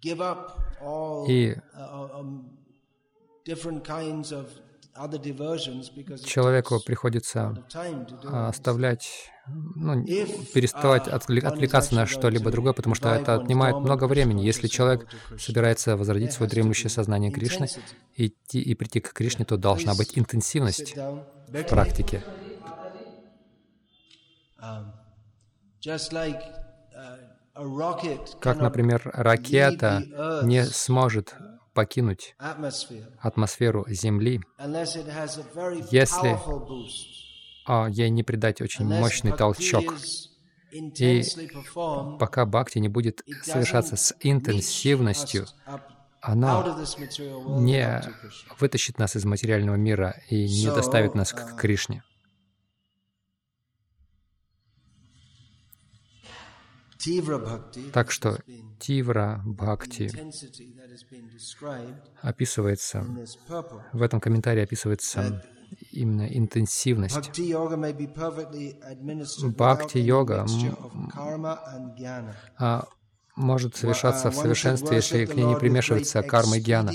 give 0.00 0.20
up 0.20 0.58
all 0.80 1.26
И 1.28 1.56
человеку 6.24 6.80
приходится 6.84 7.64
а, 8.24 8.48
оставлять, 8.48 9.30
ну, 9.46 10.04
переставать 10.04 11.06
uh, 11.06 11.18
is 11.18 11.46
отвлекаться 11.46 11.94
на 11.94 12.06
что-либо 12.06 12.50
другое, 12.50 12.72
потому 12.72 12.94
что 12.94 13.10
это 13.10 13.34
отнимает 13.34 13.76
много 13.76 14.04
времени. 14.04 14.44
Если 14.44 14.66
человек 14.66 15.06
собирается 15.38 15.96
возродить 15.96 16.32
свое 16.32 16.50
дремлющее 16.50 16.90
сознание 16.90 17.30
Кришны 17.30 17.68
идти, 18.16 18.60
и 18.60 18.74
прийти 18.74 19.00
к 19.00 19.12
Кришне, 19.12 19.44
то 19.44 19.56
должна 19.56 19.94
быть 19.94 20.18
интенсивность 20.18 20.96
в 20.96 21.62
практике. 21.68 22.24
Um, 24.60 24.92
uh, 25.80 26.34
Как, 28.40 28.60
например, 28.60 29.08
ракета 29.14 30.02
не 30.42 30.64
сможет 30.64 31.36
покинуть 31.78 32.34
атмосферу 33.20 33.86
Земли, 33.88 34.40
Если 35.92 36.36
а 37.66 37.88
ей 37.88 38.10
не 38.10 38.24
придать 38.24 38.60
очень 38.60 38.84
мощный 38.84 39.30
толчок. 39.30 39.94
performed, 40.72 42.18
Пока 42.18 42.46
бхакти 42.46 42.78
не 42.78 42.88
будет 42.88 43.22
совершаться 43.44 43.94
с 43.94 44.12
интенсивностью, 44.18 45.46
она 46.20 46.64
не 47.60 48.02
вытащит 48.58 48.98
нас 48.98 49.14
из 49.14 49.24
материального 49.24 49.76
мира 49.76 50.20
и 50.28 50.48
не 50.48 50.66
доставит 50.66 51.14
нас 51.14 51.32
uh, 51.32 51.36
к 51.36 51.60
Кришне. 51.60 52.02
Так 57.92 58.10
что 58.10 58.38
тивра 58.80 59.40
бхакти 59.44 60.10
описывается, 62.22 63.04
в 63.92 64.02
этом 64.02 64.20
комментарии 64.20 64.62
описывается 64.62 65.42
именно 65.90 66.26
интенсивность. 66.26 67.16
Bhakti 67.16 67.48
yoga 67.48 67.76
may 67.76 67.92
be 67.92 68.06
perfectly 68.06 68.80
administered 68.82 69.54
Бхакти 69.54 69.56
without 69.56 69.94
any 69.94 70.06
йога, 70.06 70.44
mixture 70.44 70.76
м, 70.94 71.06
of 71.06 71.14
karma 71.14 71.58
and 71.74 71.96
jnana. 71.96 72.34
А 72.58 72.88
может 73.36 73.76
совершаться 73.76 74.30
в 74.30 74.34
One 74.34 74.36
should 74.36 74.42
совершенстве, 74.42 74.96
если 74.96 75.24
к 75.24 75.34
ней 75.34 75.44
не 75.44 75.56
примешивается 75.56 76.22
карма 76.22 76.56
и 76.56 76.60
гьяна. 76.60 76.92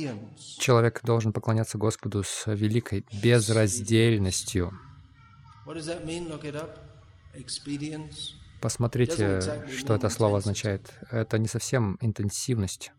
Человек 0.60 1.02
должен 1.04 1.32
поклоняться 1.32 1.78
Господу 1.78 2.24
с 2.24 2.46
великой 2.48 3.06
безраздельностью. 3.24 4.72
Посмотрите, 8.62 9.42
что 9.78 9.96
это 9.96 10.10
слово 10.10 10.38
означает. 10.40 10.94
Это 11.12 11.38
не 11.38 11.48
совсем 11.48 11.98
интенсивность. 12.02 12.92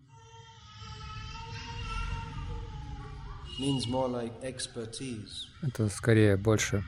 Это 5.62 5.88
скорее 5.88 6.36
больше 6.36 6.84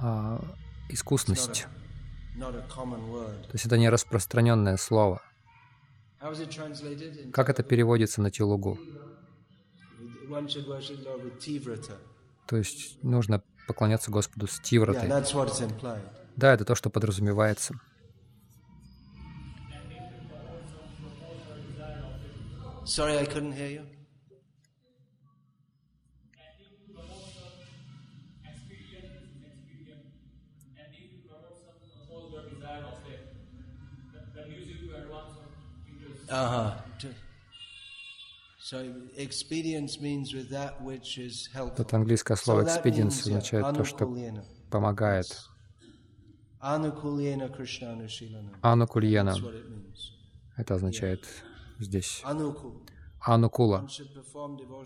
а, 0.00 0.42
искусность. 0.88 1.66
То 2.38 3.52
есть 3.52 3.66
это 3.66 3.76
не 3.76 3.88
распространенное 3.88 4.76
слово. 4.76 5.22
Как 7.32 7.48
это 7.50 7.62
переводится 7.62 8.22
на 8.22 8.30
телугу? 8.30 8.78
То 12.46 12.56
есть 12.56 13.02
нужно 13.02 13.42
поклоняться 13.66 14.10
Господу 14.10 14.46
с 14.46 14.60
тивратой. 14.60 15.08
Да, 16.36 16.54
это 16.54 16.64
то, 16.64 16.74
что 16.74 16.90
подразумевается. 16.90 17.78
Sorry, 22.84 23.16
I 23.16 23.26
couldn't 23.26 23.54
hear 23.54 23.70
you. 23.70 24.01
Helpful. 41.52 41.82
Это 41.82 41.96
английское 41.96 42.36
слово 42.36 42.62
expedience 42.62 43.20
означает 43.22 43.76
то, 43.76 43.84
что 43.84 44.04
anukulyena. 44.04 44.44
помогает. 44.70 45.26
Anukulyena 46.60 47.48
Krishna 47.48 47.92
Anushilanam. 47.92 48.56
Анукульена. 48.62 49.32
That's 49.32 49.42
what 49.42 49.54
it 49.54 49.68
means. 49.68 50.12
Это 50.56 50.74
означает 50.74 51.26
здесь. 51.78 52.22
Anukul. 52.24 52.86
Анукула. 53.24 53.86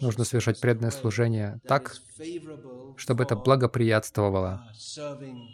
Нужно 0.00 0.24
совершать 0.24 0.60
преданное 0.60 0.90
служение 0.90 1.60
that 1.64 1.68
так, 1.68 1.92
is 1.92 2.00
favorable 2.18 2.94
чтобы 2.96 3.24
это 3.24 3.36
благоприятствовало 3.36 4.62
uh, 4.68 4.74
serving 4.74 5.48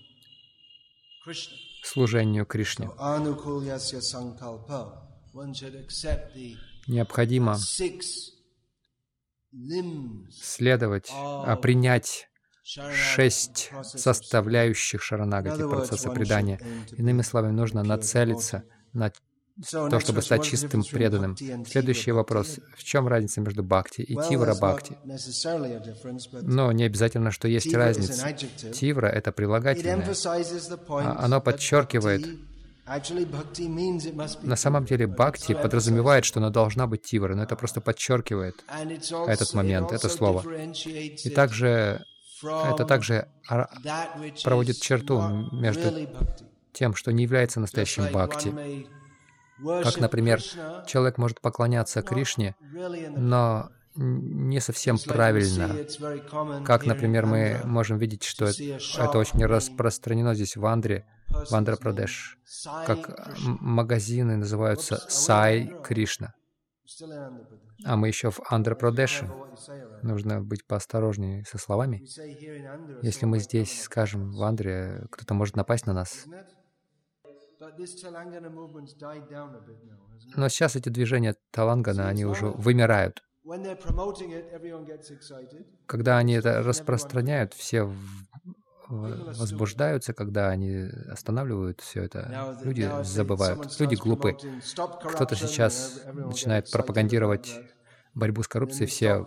Krishna. 1.27 1.55
служению 1.85 2.47
Кришне. 2.47 2.89
Необходимо 6.87 7.59
следовать, 10.31 11.11
а 11.12 11.57
принять 11.57 12.29
шесть 12.62 13.71
составляющих 13.83 15.03
шаранагати, 15.03 15.68
процесса 15.68 16.11
предания. 16.11 16.61
Иными 16.97 17.23
словами, 17.23 17.53
нужно 17.53 17.83
нацелиться 17.83 18.64
на 18.92 19.12
то, 19.71 20.01
чтобы 20.01 20.23
стать 20.23 20.45
чистым 20.45 20.83
преданным. 20.83 21.37
Следующий 21.66 22.12
вопрос. 22.12 22.59
В 22.77 22.85
чем 22.85 23.09
разница 23.09 23.40
между 23.40 23.62
бхакти 23.62 24.01
и 24.01 24.14
тивра 24.29 24.55
бхакти? 24.55 24.97
Но 26.42 26.73
не 26.73 26.85
обязательно, 26.85 27.31
что 27.31 27.49
есть 27.49 27.75
разница. 27.75 28.33
Тивра— 28.73 29.07
это 29.09 29.33
прилагательное. 29.33 30.14
А 30.88 31.25
оно 31.25 31.40
подчеркивает, 31.40 32.27
на 32.85 34.57
самом 34.57 34.85
деле 34.85 35.07
бхакти 35.07 35.55
подразумевает, 35.55 36.25
что 36.25 36.40
она 36.40 36.51
должна 36.51 36.87
быть 36.87 37.03
тивра, 37.03 37.35
но 37.35 37.45
это 37.45 37.55
просто 37.57 37.81
подчеркивает 37.81 38.64
этот 39.27 39.55
момент, 39.55 39.92
это 39.92 40.09
слово. 40.09 40.42
И 40.62 41.31
также 41.31 42.05
это 42.42 42.85
также 42.85 43.29
проводит 44.42 44.81
черту 44.81 45.23
между 45.53 46.09
тем, 46.73 46.95
что 46.95 47.12
не 47.12 47.23
является 47.23 47.61
настоящим 47.61 48.07
бхакти. 48.07 48.88
Как, 49.83 49.99
например, 49.99 50.40
человек 50.87 51.18
может 51.18 51.40
поклоняться 51.40 52.03
Кришне, 52.03 52.57
но 53.16 53.71
не 53.95 54.61
совсем 54.61 54.99
правильно. 54.99 55.77
Как, 56.64 56.87
например, 56.87 57.27
мы 57.27 57.61
можем 57.64 57.99
видеть, 57.99 58.25
что 58.25 58.47
это 58.47 59.18
очень 59.18 59.45
распространено 59.45 60.35
здесь 60.35 60.57
в 60.57 60.66
Андре, 60.66 61.05
в 61.33 61.53
Андхра-Прадеш, 61.55 62.38
как 62.87 63.37
магазины 63.37 64.37
называются 64.37 64.97
Сай 65.09 65.75
Кришна. 65.83 66.35
А 67.85 67.97
мы 67.97 68.09
еще 68.09 68.31
в 68.31 68.40
Андхра-Прадеше. 68.51 69.31
Нужно 70.03 70.40
быть 70.42 70.66
поосторожнее 70.66 71.45
со 71.45 71.59
словами. 71.59 72.05
Если 73.03 73.27
мы 73.27 73.38
здесь 73.38 73.83
скажем 73.83 74.33
в 74.33 74.42
Андре, 74.42 75.07
кто-то 75.11 75.35
может 75.35 75.57
напасть 75.57 75.87
на 75.87 75.92
нас. 75.92 76.27
Но 80.37 80.49
сейчас 80.49 80.77
эти 80.77 80.88
движения 80.88 81.37
Талангана, 81.51 82.09
они 82.09 82.25
уже 82.25 82.47
вымирают. 82.47 83.23
Когда 85.87 86.18
они 86.18 86.35
это 86.35 86.62
распространяют, 86.62 87.55
все 87.55 87.92
возбуждаются, 88.93 90.13
когда 90.13 90.49
они 90.51 90.89
останавливают 91.11 91.81
все 91.81 92.03
это. 92.05 92.59
Люди 92.63 92.91
забывают, 93.03 93.81
люди 93.81 93.95
глупы. 93.95 94.37
Кто-то 94.75 95.35
сейчас 95.35 96.03
начинает 96.13 96.71
пропагандировать 96.71 97.61
борьбу 98.15 98.43
с 98.43 98.49
коррупцией, 98.49 98.87
все 98.87 99.27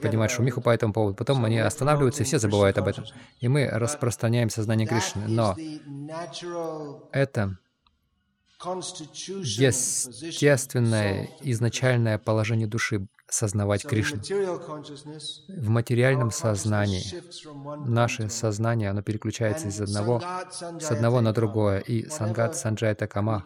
поднимают 0.00 0.32
шумиху 0.32 0.62
по 0.62 0.70
этому 0.70 0.94
поводу. 0.94 1.16
Потом 1.16 1.44
они 1.44 1.58
останавливаются, 1.58 2.22
и 2.22 2.26
все 2.26 2.38
забывают 2.38 2.78
об 2.78 2.88
этом. 2.88 3.04
И 3.40 3.48
мы 3.48 3.66
распространяем 3.66 4.48
сознание 4.48 4.86
Кришны. 4.86 5.26
Но 5.28 5.54
это 7.12 7.58
естественное 9.58 11.28
изначальное 11.42 12.16
положение 12.18 12.66
души 12.66 13.06
сознавать 13.34 13.84
Кришну. 13.84 14.20
В 15.48 15.68
материальном 15.68 16.30
сознании 16.30 17.04
наше 17.88 18.28
сознание, 18.28 18.90
оно 18.90 19.02
переключается 19.02 19.68
из 19.68 19.80
одного, 19.80 20.22
с 20.80 20.90
одного 20.90 21.20
на 21.20 21.32
другое, 21.32 21.80
и 21.80 22.08
сангат 22.08 22.56
санджайта 22.56 23.06
кама. 23.06 23.44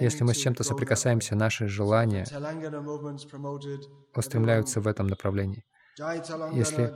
Если 0.00 0.24
мы 0.24 0.34
с 0.34 0.36
чем-то 0.38 0.64
соприкасаемся, 0.64 1.36
наши 1.36 1.68
желания 1.68 2.26
устремляются 4.14 4.80
в 4.80 4.86
этом 4.86 5.06
направлении. 5.06 5.64
Если 6.52 6.92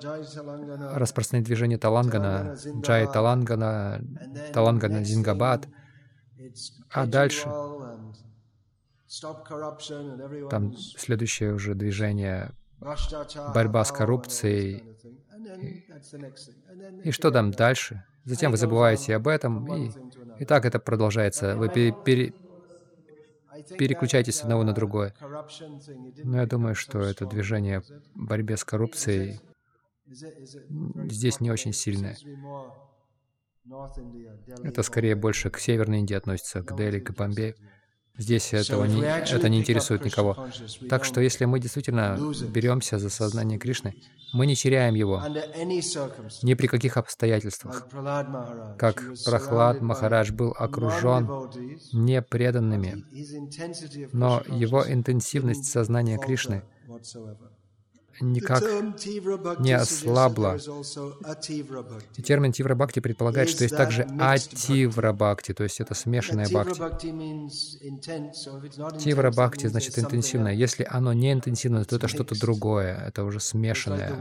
распространить 0.99 1.47
движение 1.47 1.79
Талангана, 1.79 2.57
Джай 2.83 3.07
Талангана, 3.07 4.03
Талангана 4.53 5.05
Зингабад, 5.05 5.69
а 6.91 7.07
дальше 7.07 7.49
там 10.51 10.77
следующее 10.77 11.55
уже 11.55 11.75
движение 11.75 12.53
борьба 13.55 13.85
с 13.85 13.93
коррупцией. 13.93 14.85
И, 17.05 17.11
что 17.11 17.31
там 17.31 17.51
дальше? 17.51 18.05
Затем 18.25 18.51
вы 18.51 18.57
забываете 18.57 19.17
об 19.17 19.27
этом, 19.27 19.73
и, 19.75 19.91
и 20.39 20.45
так 20.45 20.65
это 20.65 20.79
продолжается. 20.79 21.57
Вы 21.57 21.69
пере, 21.71 21.95
пере, 22.05 22.35
переключаетесь 23.79 24.37
с 24.37 24.43
одного 24.43 24.63
на 24.63 24.73
другое. 24.73 25.15
Но 26.23 26.39
я 26.39 26.47
думаю, 26.47 26.75
что 26.75 27.01
это 27.01 27.27
движение 27.27 27.81
в 27.81 27.87
борьбе 28.15 28.57
с 28.57 28.65
коррупцией 28.65 29.41
здесь 30.07 31.41
не 31.41 31.51
очень 31.51 31.73
сильное. 31.73 32.17
Это 34.63 34.83
скорее 34.83 35.15
больше 35.15 35.51
к 35.51 35.59
Северной 35.59 36.01
Индии 36.01 36.15
относится, 36.15 36.63
к 36.63 36.77
Дели, 36.77 37.01
к 37.01 37.13
Бомбею. 37.13 37.55
Здесь 38.21 38.53
этого 38.53 38.85
не, 38.85 39.01
это 39.01 39.49
не 39.49 39.61
интересует 39.61 40.05
никого. 40.05 40.37
Так 40.91 41.07
что 41.07 41.23
если 41.23 41.47
мы 41.47 41.59
действительно 41.59 42.19
беремся 42.51 42.99
за 42.99 43.09
сознание 43.09 43.59
Кришны, 43.59 43.95
мы 44.35 44.45
не 44.45 44.55
теряем 44.55 44.95
его 44.95 45.23
ни 46.43 46.53
при 46.53 46.67
каких 46.67 46.99
обстоятельствах. 46.99 47.89
Как 48.79 49.03
Прохлад 49.25 49.81
Махарадж 49.81 50.33
был 50.33 50.55
окружен 50.59 51.27
непреданными, 51.95 53.05
но 54.13 54.43
его 54.47 54.85
интенсивность 54.87 55.65
сознания 55.65 56.19
Кришны 56.19 56.63
никак 58.21 58.63
не 59.59 59.73
ослабла. 59.73 60.59
И 62.17 62.23
термин 62.23 62.53
тивра 62.53 62.75
бхакти 62.75 63.01
предполагает, 63.01 63.49
что 63.49 63.65
есть 63.65 63.77
также 63.77 64.03
ативра 64.19 65.13
бхакти, 65.13 65.53
то 65.55 65.65
есть 65.65 65.81
это 65.81 65.95
смешанная 65.95 66.49
бхакти. 66.49 67.09
Тивра 68.99 69.31
бхакти 69.31 69.67
значит 69.67 69.99
интенсивное. 69.99 70.53
Если 70.53 70.87
оно 70.89 71.13
не 71.13 71.33
интенсивное, 71.33 71.85
то 71.85 71.97
это 71.97 72.09
что-то 72.09 72.39
другое, 72.39 72.97
это 73.07 73.25
уже 73.25 73.41
смешанное. 73.41 74.15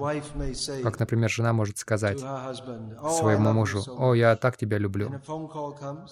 Как, 0.83 0.99
например, 0.99 1.29
жена 1.29 1.53
может 1.53 1.77
сказать 1.77 2.19
своему 2.19 3.53
мужу, 3.53 3.83
«О, 3.97 4.13
я 4.13 4.35
так 4.35 4.57
тебя 4.57 4.77
люблю». 4.77 5.11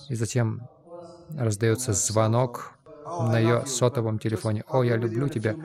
И 0.10 0.15
затем 0.15 0.67
раздается 1.36 1.93
звонок, 1.93 2.77
на 3.17 3.39
ее 3.39 3.63
сотовом 3.65 4.20
телефоне. 4.20 4.63
«О, 4.67 4.84
я 4.84 4.98
люблю 4.98 5.30
тебя, 5.30 5.58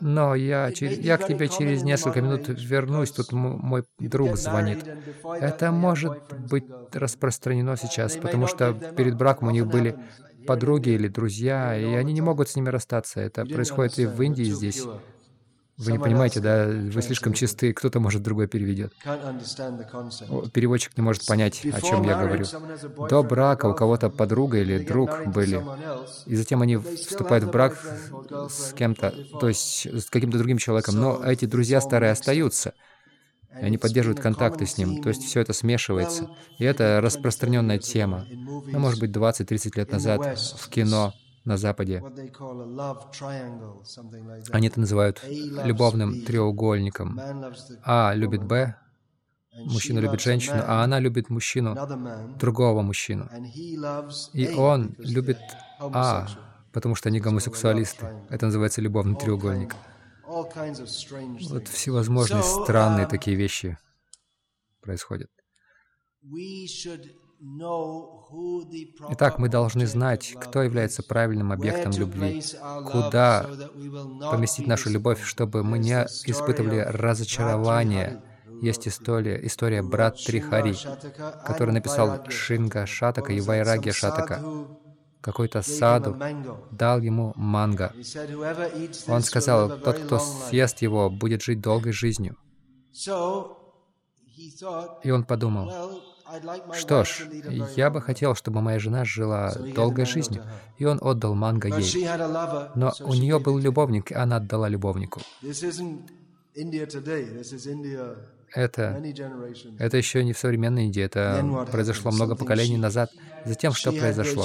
но 0.00 0.34
я, 0.34 0.70
я 0.80 1.18
к 1.18 1.24
тебе 1.24 1.48
через 1.48 1.82
несколько 1.82 2.20
минут 2.20 2.46
вернусь, 2.48 3.12
тут 3.12 3.32
мой 3.32 3.84
друг 3.98 4.36
звонит». 4.36 4.84
Это 5.38 5.72
может 5.72 6.18
быть 6.30 6.66
распространено 6.92 7.76
сейчас, 7.76 8.16
потому 8.16 8.46
что 8.46 8.80
перед 8.94 9.16
браком 9.16 9.48
у 9.48 9.50
них 9.50 9.66
были 9.66 9.96
подруги 10.46 10.90
или 10.90 11.08
друзья, 11.08 11.76
и 11.78 11.92
они 11.94 12.12
не 12.12 12.20
могут 12.22 12.48
с 12.48 12.56
ними 12.56 12.68
расстаться. 12.68 13.20
Это 13.20 13.46
происходит 13.46 13.98
и 13.98 14.06
в 14.06 14.20
Индии 14.22 14.50
здесь. 14.50 14.88
Вы 15.84 15.92
не 15.92 15.98
понимаете, 15.98 16.40
да? 16.40 16.66
Вы 16.66 17.02
слишком 17.02 17.32
чисты, 17.32 17.72
кто-то, 17.72 18.00
может, 18.00 18.22
другой 18.22 18.46
переведет. 18.48 18.92
Переводчик 20.52 20.96
не 20.96 21.02
может 21.02 21.26
понять, 21.26 21.64
о 21.64 21.80
чем 21.80 22.04
я 22.04 22.16
говорю. 22.18 22.44
До 23.08 23.22
брака 23.22 23.66
у 23.66 23.74
кого-то 23.74 24.10
подруга 24.10 24.58
или 24.58 24.78
друг 24.78 25.10
были, 25.26 25.62
и 26.26 26.36
затем 26.36 26.62
они 26.62 26.76
вступают 26.76 27.44
в 27.44 27.50
брак 27.50 27.78
с 28.48 28.72
кем-то, 28.72 29.14
то 29.40 29.48
есть 29.48 29.86
с 29.86 30.10
каким-то 30.10 30.38
другим 30.38 30.58
человеком, 30.58 30.96
но 30.96 31.22
эти 31.24 31.44
друзья 31.44 31.80
старые 31.80 32.12
остаются. 32.12 32.74
И 33.60 33.64
они 33.64 33.76
поддерживают 33.76 34.20
контакты 34.20 34.64
с 34.64 34.78
ним. 34.78 35.02
То 35.02 35.10
есть 35.10 35.24
все 35.24 35.40
это 35.40 35.52
смешивается. 35.52 36.30
И 36.58 36.64
это 36.64 37.00
распространенная 37.02 37.78
тема. 37.78 38.24
Ну, 38.30 38.78
может 38.78 38.98
быть, 38.98 39.10
20-30 39.10 39.72
лет 39.76 39.92
назад 39.92 40.38
в 40.58 40.68
кино 40.70 41.12
на 41.44 41.56
Западе. 41.56 42.02
Они 44.50 44.68
это 44.68 44.80
называют 44.80 45.22
любовным 45.24 46.22
треугольником. 46.24 47.20
А 47.84 48.14
любит 48.14 48.44
Б, 48.44 48.76
мужчина 49.52 49.98
любит 49.98 50.20
женщину, 50.20 50.62
а 50.66 50.82
она 50.84 51.00
любит 51.00 51.30
мужчину, 51.30 51.76
другого 52.38 52.82
мужчину. 52.82 53.28
И 54.32 54.48
он 54.56 54.94
любит 54.98 55.38
А, 55.80 56.28
потому 56.72 56.94
что 56.94 57.08
они 57.08 57.20
гомосексуалисты. 57.20 58.06
Это 58.30 58.46
называется 58.46 58.80
любовный 58.80 59.16
треугольник. 59.16 59.74
Вот 60.26 61.68
всевозможные 61.68 62.42
странные 62.42 63.06
такие 63.06 63.36
вещи 63.36 63.78
происходят. 64.80 65.30
Итак, 69.10 69.38
мы 69.38 69.48
должны 69.48 69.86
знать, 69.86 70.36
кто 70.40 70.62
является 70.62 71.02
правильным 71.02 71.50
объектом 71.50 71.90
любви, 71.92 72.40
куда 72.86 73.48
поместить 74.30 74.68
нашу 74.68 74.90
любовь, 74.90 75.22
чтобы 75.24 75.64
мы 75.64 75.80
не 75.80 76.04
испытывали 76.24 76.78
разочарование. 76.78 78.22
Есть 78.60 78.86
история, 78.86 79.44
история 79.44 79.82
брат 79.82 80.18
Трихари, 80.24 80.76
который 81.44 81.74
написал 81.74 82.24
Шинга 82.28 82.86
Шатака 82.86 83.32
и 83.32 83.40
Вайрагия 83.40 83.92
Шатака. 83.92 84.40
какой-то 85.20 85.62
саду 85.62 86.16
дал 86.70 87.00
ему 87.00 87.32
манго. 87.34 87.92
Он 89.08 89.22
сказал, 89.22 89.80
тот, 89.80 89.98
кто 89.98 90.18
съест 90.20 90.80
его, 90.82 91.10
будет 91.10 91.42
жить 91.42 91.60
долгой 91.60 91.92
жизнью. 91.92 92.36
И 95.02 95.10
он 95.10 95.24
подумал, 95.24 96.02
что 96.74 97.04
ж, 97.04 97.28
я 97.76 97.90
бы 97.90 98.00
хотел, 98.00 98.34
чтобы 98.34 98.60
моя 98.60 98.78
жена 98.78 99.04
жила 99.04 99.54
долгой 99.74 100.06
жизнью. 100.06 100.44
И 100.78 100.84
он 100.84 100.98
отдал 101.00 101.34
манго 101.34 101.68
ей. 101.68 102.06
Но 102.74 102.92
у 103.00 103.14
нее 103.14 103.38
был 103.38 103.58
любовник, 103.58 104.10
и 104.10 104.14
она 104.14 104.36
отдала 104.36 104.68
любовнику. 104.68 105.20
Это, 108.54 109.02
это 109.78 109.96
еще 109.96 110.22
не 110.24 110.32
в 110.32 110.38
современной 110.38 110.84
Индии, 110.86 111.02
это 111.02 111.66
произошло 111.70 112.10
много 112.10 112.36
поколений 112.36 112.76
назад. 112.76 113.10
Затем 113.44 113.72
что 113.72 113.92
произошло? 113.92 114.44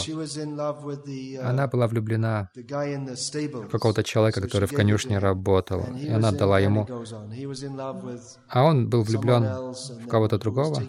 Она 1.43 1.67
была 1.67 1.87
влюблена 1.87 2.49
в 2.55 3.69
какого-то 3.69 4.03
человека, 4.03 4.41
который 4.41 4.67
в 4.67 4.73
конюшне 4.73 5.19
работал, 5.19 5.85
и 5.95 6.09
она 6.09 6.29
отдала 6.29 6.59
ему. 6.59 6.87
А 8.47 8.63
он 8.63 8.89
был 8.89 9.03
влюблен 9.03 9.43
в 9.43 10.07
кого-то 10.07 10.37
другого, 10.37 10.81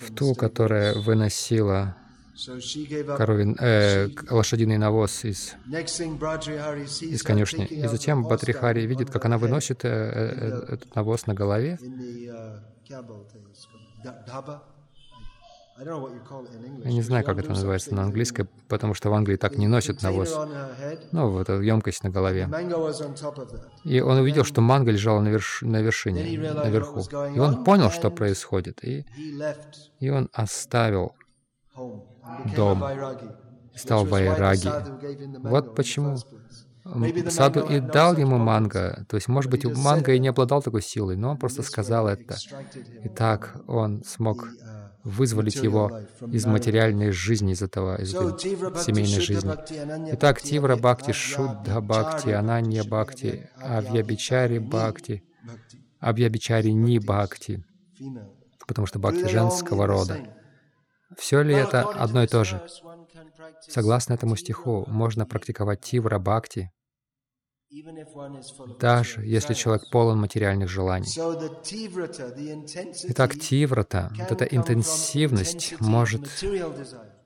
в 0.00 0.14
ту, 0.14 0.34
которая 0.34 0.94
выносила 0.94 1.96
коровин, 3.16 3.56
э, 3.60 4.08
лошадиный 4.30 4.78
навоз 4.78 5.24
из, 5.24 5.54
из 7.00 7.22
конюшни. 7.22 7.66
И 7.66 7.86
затем 7.86 8.24
Батрихари 8.24 8.86
видит, 8.86 9.10
как 9.10 9.24
она 9.24 9.38
выносит 9.38 9.84
э, 9.84 9.88
э, 9.88 10.74
этот 10.74 10.94
навоз 10.94 11.26
на 11.26 11.34
голове. 11.34 11.78
Я 15.76 16.92
не 16.92 17.02
знаю, 17.02 17.24
как 17.24 17.38
это 17.38 17.48
называется 17.48 17.94
на 17.94 18.04
английском, 18.04 18.48
потому 18.68 18.94
что 18.94 19.10
в 19.10 19.14
Англии 19.14 19.36
так 19.36 19.58
не 19.58 19.66
носят 19.66 20.02
навоз. 20.02 20.36
Ну, 21.10 21.30
вот 21.30 21.42
эта 21.42 21.60
емкость 21.60 22.04
на 22.04 22.10
голове. 22.10 22.48
И 23.84 24.00
он 24.00 24.18
увидел, 24.18 24.44
что 24.44 24.60
манго 24.60 24.92
лежала 24.92 25.20
на, 25.20 25.28
верш... 25.28 25.62
на 25.62 25.82
вершине, 25.82 26.38
наверху. 26.38 27.00
И 27.34 27.38
он 27.40 27.64
понял, 27.64 27.90
что 27.90 28.10
происходит. 28.10 28.84
И, 28.84 29.04
и 29.98 30.10
он 30.10 30.30
оставил 30.32 31.16
дом, 32.56 32.82
стал 33.74 34.04
вайраги. 34.04 34.68
Вот 35.42 35.74
почему 35.74 36.16
Саду 37.30 37.60
и 37.60 37.80
дал 37.80 38.14
ему 38.16 38.36
манго. 38.36 39.06
То 39.08 39.16
есть, 39.16 39.28
может 39.28 39.50
быть, 39.50 39.64
манго 39.64 40.12
и 40.12 40.18
не 40.18 40.28
обладал 40.28 40.62
такой 40.62 40.82
силой, 40.82 41.16
но 41.16 41.30
он 41.30 41.38
просто 41.38 41.62
сказал 41.62 42.06
это. 42.08 42.36
И 43.02 43.08
так 43.08 43.56
он 43.66 44.04
смог 44.04 44.46
вызволить 45.02 45.56
его 45.56 46.00
из 46.30 46.46
материальной 46.46 47.10
жизни, 47.10 47.52
из 47.52 47.62
этого, 47.62 48.00
из 48.00 48.14
этой 48.14 48.38
семейной 48.38 49.20
жизни. 49.20 49.52
Итак, 50.12 50.40
Тивра 50.42 50.76
Бхакти, 50.76 51.12
Шудда 51.12 51.80
Бхакти, 51.80 52.30
Ананья 52.30 52.84
Бхакти, 52.84 53.48
Авьябичари 53.56 54.58
Бхакти, 54.58 55.22
Авьябичари 56.00 56.72
Ни 56.72 56.98
Бхакти, 56.98 57.64
потому 58.66 58.86
что 58.86 58.98
Бхакти 58.98 59.28
женского 59.28 59.86
рода. 59.86 60.18
Все 61.18 61.42
ли 61.42 61.54
это 61.54 61.82
одно 61.82 62.22
и 62.22 62.26
то 62.26 62.44
же? 62.44 62.62
Согласно 63.60 64.14
этому 64.14 64.36
стиху, 64.36 64.84
можно 64.88 65.26
практиковать 65.26 65.80
тивра 65.80 66.18
бхакти, 66.18 66.70
даже 68.78 69.24
если 69.24 69.54
человек 69.54 69.90
полон 69.90 70.20
материальных 70.20 70.68
желаний. 70.68 71.08
Итак, 73.08 73.34
тиврата, 73.34 74.12
вот 74.18 74.32
эта 74.32 74.44
интенсивность 74.44 75.80
может 75.80 76.28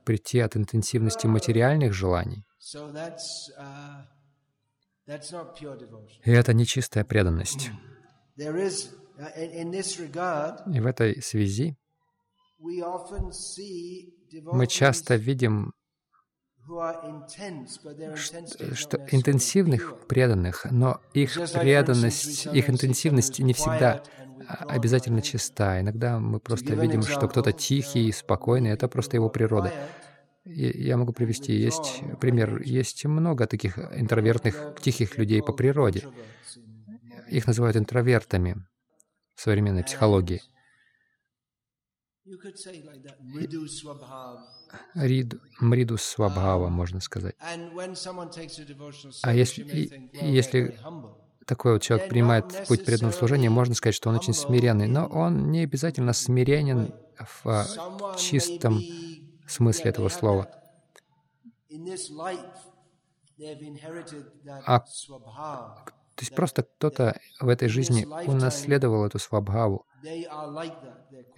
прийти 0.05 0.40
от 0.40 0.57
интенсивности 0.57 1.27
материальных 1.27 1.92
желаний. 1.92 2.44
И 6.24 6.31
это 6.31 6.55
не 6.55 6.66
чистая 6.66 7.05
преданность. 7.05 7.70
И 8.37 8.48
в 10.81 10.87
этой 10.87 11.22
связи 11.22 11.77
мы 14.53 14.66
часто 14.66 15.14
видим 15.16 15.73
что 18.75 18.99
интенсивных 19.11 20.07
преданных, 20.07 20.66
но 20.71 21.01
их 21.14 21.35
преданность, 21.55 22.47
их 22.47 22.68
интенсивность 22.68 23.38
не 23.38 23.55
всегда 23.55 24.03
обязательно 24.47 25.23
чиста. 25.23 25.81
Иногда 25.81 26.18
мы 26.18 26.40
просто 26.40 26.75
видим, 26.75 27.03
что 27.03 27.27
кто-то 27.27 27.53
тихий, 27.53 28.12
спокойный, 28.12 28.71
это 28.71 28.87
просто 28.88 29.16
его 29.16 29.31
природа. 29.31 29.73
И 30.44 30.85
я 30.85 30.97
могу 30.97 31.12
привести, 31.12 31.55
есть 31.55 32.03
пример, 32.21 32.61
есть 32.62 33.05
много 33.05 33.47
таких 33.47 33.79
интровертных, 33.79 34.77
тихих 34.81 35.16
людей 35.16 35.42
по 35.42 35.53
природе. 35.53 36.09
Их 37.29 37.47
называют 37.47 37.77
интровертами 37.77 38.66
в 39.35 39.40
современной 39.40 39.85
психологии. 39.85 40.42
Рид, 44.95 45.35
мриду 45.61 45.97
свабхава, 45.97 46.69
можно 46.69 47.01
сказать. 47.01 47.35
А 49.23 49.35
если, 49.35 50.11
если 50.21 50.79
такой 51.47 51.73
вот 51.75 51.83
человек 51.83 52.09
принимает 52.09 52.45
путь 52.69 52.85
преданного 52.85 53.12
служения, 53.12 53.49
можно 53.49 53.75
сказать, 53.75 53.95
что 53.95 54.11
он 54.11 54.17
очень 54.17 54.35
смиренный, 54.35 54.87
но 54.87 55.07
он 55.07 55.51
не 55.51 55.61
обязательно 55.61 56.12
смиренен 56.12 56.95
в 57.19 57.47
а, 57.47 58.17
чистом 58.19 58.83
смысле 59.47 59.91
этого 59.91 60.09
слова. 60.11 60.49
А, 64.67 64.85
то 66.18 66.22
есть 66.22 66.35
просто 66.35 66.64
кто-то 66.64 67.20
в 67.40 67.48
этой 67.48 67.68
жизни 67.68 68.04
унаследовал 68.26 69.07
эту 69.07 69.20
свабхаву 69.20 69.87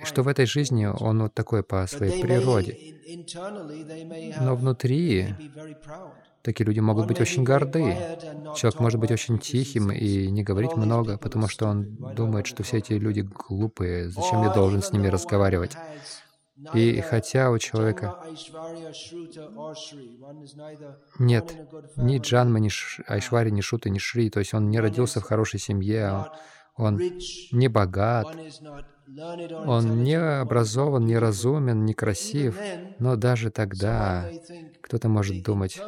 что 0.02 0.22
в 0.22 0.28
этой 0.28 0.46
жизни 0.46 0.86
он 0.86 1.22
вот 1.22 1.34
такой 1.34 1.62
по 1.62 1.86
своей 1.86 2.22
природе. 2.22 2.78
Но 4.40 4.56
внутри 4.56 5.34
такие 6.42 6.66
люди 6.66 6.80
могут 6.80 7.06
быть 7.06 7.20
очень 7.20 7.44
горды. 7.44 7.96
Человек 8.56 8.80
может 8.80 9.00
быть 9.00 9.10
очень 9.10 9.38
тихим 9.38 9.90
и 9.90 10.30
не 10.30 10.42
говорить 10.42 10.76
много, 10.76 11.18
потому 11.18 11.48
что 11.48 11.66
он 11.66 11.96
думает, 12.14 12.46
что 12.46 12.62
все 12.62 12.78
эти 12.78 12.94
люди 12.94 13.20
глупые, 13.20 14.08
зачем 14.08 14.42
я 14.42 14.50
должен 14.50 14.82
с 14.82 14.92
ними 14.92 15.08
разговаривать. 15.08 15.76
И 16.74 17.00
хотя 17.00 17.50
у 17.50 17.58
человека 17.58 18.18
нет 21.18 21.56
ни 21.96 22.18
джанмы, 22.18 22.60
ни 22.60 22.70
айшвари, 23.08 23.50
ни 23.50 23.60
шуты, 23.60 23.90
ни 23.90 23.98
шри, 23.98 24.30
то 24.30 24.40
есть 24.40 24.54
он 24.54 24.68
не 24.68 24.80
родился 24.80 25.20
в 25.20 25.24
хорошей 25.24 25.58
семье, 25.58 26.06
а 26.06 26.32
он 26.76 27.00
не 27.52 27.68
богат, 27.68 28.36
он 29.66 30.02
не 30.02 30.18
образован, 30.18 31.06
не 31.06 31.18
разумен, 31.18 31.84
не 31.84 31.94
красив, 31.94 32.58
но 32.98 33.16
даже 33.16 33.50
тогда 33.50 34.30
кто-то 34.82 35.08
может 35.08 35.42
думать, 35.42 35.80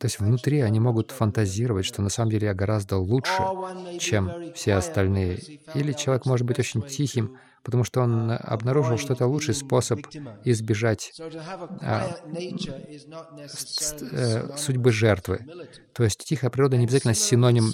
то 0.00 0.06
есть 0.06 0.18
внутри 0.18 0.60
они 0.60 0.80
могут 0.80 1.10
фантазировать, 1.10 1.84
что 1.84 2.00
на 2.00 2.08
самом 2.08 2.30
деле 2.30 2.46
я 2.46 2.54
гораздо 2.54 2.96
лучше, 2.96 3.42
чем 3.98 4.32
все 4.54 4.74
остальные. 4.74 5.40
Или 5.74 5.92
человек 5.92 6.24
может 6.24 6.46
быть 6.46 6.58
очень 6.58 6.80
тихим, 6.80 7.36
потому 7.62 7.84
что 7.84 8.00
он 8.00 8.32
обнаружил, 8.32 8.98
что 8.98 9.12
это 9.12 9.26
лучший 9.26 9.54
способ 9.54 10.00
избежать 10.44 11.12
а, 11.80 12.16
э, 14.12 14.56
судьбы 14.56 14.92
жертвы. 14.92 15.46
То 15.92 16.04
есть 16.04 16.24
тихая 16.24 16.50
природа 16.50 16.76
не 16.76 16.84
обязательно 16.84 17.14
синоним 17.14 17.72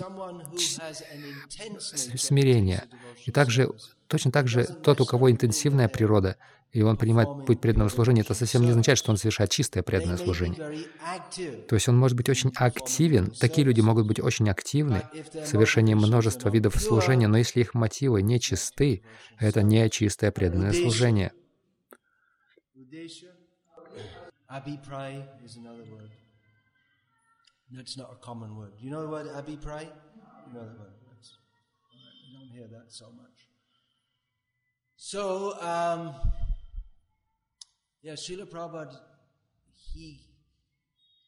смирения. 2.17 2.85
И 3.25 3.31
также, 3.31 3.69
точно 4.07 4.33
так 4.33 4.49
же 4.49 4.65
тот, 4.65 5.01
у 5.01 5.05
кого 5.05 5.31
интенсивная 5.31 5.89
природа, 5.89 6.37
и 6.77 6.83
он 6.83 6.99
принимает 6.99 7.47
путь 7.47 7.59
преданного 7.59 7.89
служения, 7.89 8.21
это 8.21 8.35
совсем 8.35 8.61
не 8.61 8.69
означает, 8.69 8.99
что 8.99 9.11
он 9.11 9.17
совершает 9.17 9.51
чистое 9.51 9.83
преданное 9.83 10.19
служение. 10.19 10.59
То 11.67 11.75
есть 11.75 11.89
он 11.89 11.97
может 11.97 12.19
быть 12.19 12.29
очень 12.29 12.53
активен, 12.55 13.31
такие 13.31 13.65
люди 13.65 13.81
могут 13.81 14.07
быть 14.07 14.21
очень 14.21 14.51
активны 14.51 15.03
в 15.33 15.47
совершении 15.47 15.95
множества 15.95 16.51
видов 16.51 16.77
служения, 16.79 17.29
но 17.29 17.39
если 17.39 17.61
их 17.61 17.73
мотивы 17.73 18.21
не 18.21 18.39
чисты, 18.39 19.03
это 19.39 19.63
не 19.63 19.89
чистое 19.89 20.31
преданное 20.31 20.73
служение. 20.73 21.33
So, 34.99 35.55
um, 35.61 36.15
yeah, 38.07 38.15
Srila 38.15 38.47
Prabhupada, 38.47 38.99
he 39.93 40.21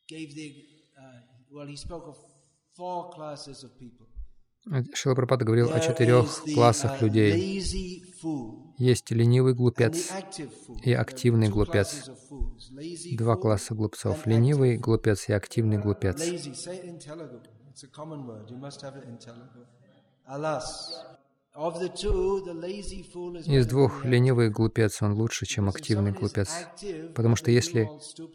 gave 0.07 0.35
the, 0.35 0.49
uh, 0.97 1.21
well, 1.51 1.67
he 1.67 1.77
spoke 1.77 2.07
of 2.07 2.17
four 2.77 3.11
classes 3.11 3.65
of 3.65 3.71
people. 3.79 4.07
Шила 4.93 5.15
Прабхупада 5.15 5.45
говорил 5.47 5.73
о 5.73 5.81
четырех 5.81 6.27
классах 6.55 7.01
людей. 7.01 7.63
Есть 8.77 9.11
ленивый 9.11 9.55
глупец 9.55 10.11
и 10.83 10.93
активный 10.93 11.49
глупец. 11.49 12.11
Два 13.17 13.37
класса 13.37 13.75
глупцов. 13.75 14.27
Ленивый 14.27 14.77
глупец 14.77 15.29
и 15.29 15.33
активный 15.33 15.79
глупец. 15.79 16.21
Из 23.47 23.67
двух 23.67 24.05
ленивый 24.05 24.49
глупец, 24.49 25.03
он 25.03 25.15
лучше, 25.15 25.45
чем 25.45 25.69
активный 25.69 26.13
глупец. 26.13 26.51
Потому 27.17 27.35
что 27.35 27.51
если 27.51 27.91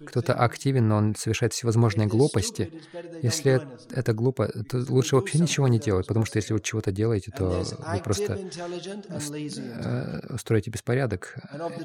кто-то 0.05 0.33
активен, 0.33 0.89
но 0.89 0.97
он 0.97 1.15
совершает 1.15 1.53
всевозможные 1.53 2.07
глупости, 2.07 2.73
если 3.21 3.65
это 3.91 4.13
глупо, 4.13 4.47
то 4.69 4.83
лучше 4.89 5.15
вообще 5.15 5.39
ничего 5.39 5.69
не 5.69 5.79
делать, 5.79 6.05
потому 6.05 6.25
что 6.25 6.37
если 6.37 6.53
вы 6.53 6.59
чего-то 6.59 6.91
делаете, 6.91 7.31
то 7.31 7.63
вы 7.87 7.99
просто 7.99 8.37
устроите 10.29 10.69
э, 10.69 10.73
беспорядок. 10.73 11.35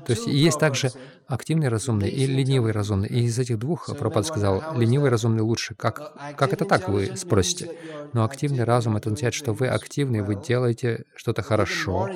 То 0.07 0.13
есть 0.13 0.27
есть 0.27 0.59
также 0.59 0.91
активный 1.29 1.69
разумный 1.69 2.09
и 2.09 2.27
ленивый 2.27 2.73
разумный. 2.73 3.09
И 3.09 3.23
из 3.23 3.39
этих 3.39 3.61
двух 3.61 3.87
Прабхупад 3.87 4.27
сказал, 4.27 4.77
ленивый 4.77 5.09
разумный 5.09 5.43
лучше. 5.43 5.77
Как, 5.77 6.15
как 6.37 6.53
это 6.53 6.65
так, 6.65 6.89
вы 6.89 7.17
спросите? 7.17 7.71
Но 8.13 8.25
активный 8.25 8.65
разум— 8.65 8.97
это 8.97 9.09
означает, 9.09 9.35
что 9.35 9.53
вы 9.53 9.69
активны, 9.69 10.25
вы 10.25 10.35
делаете 10.35 11.05
что-то 11.29 11.43
хорошо, 11.43 12.09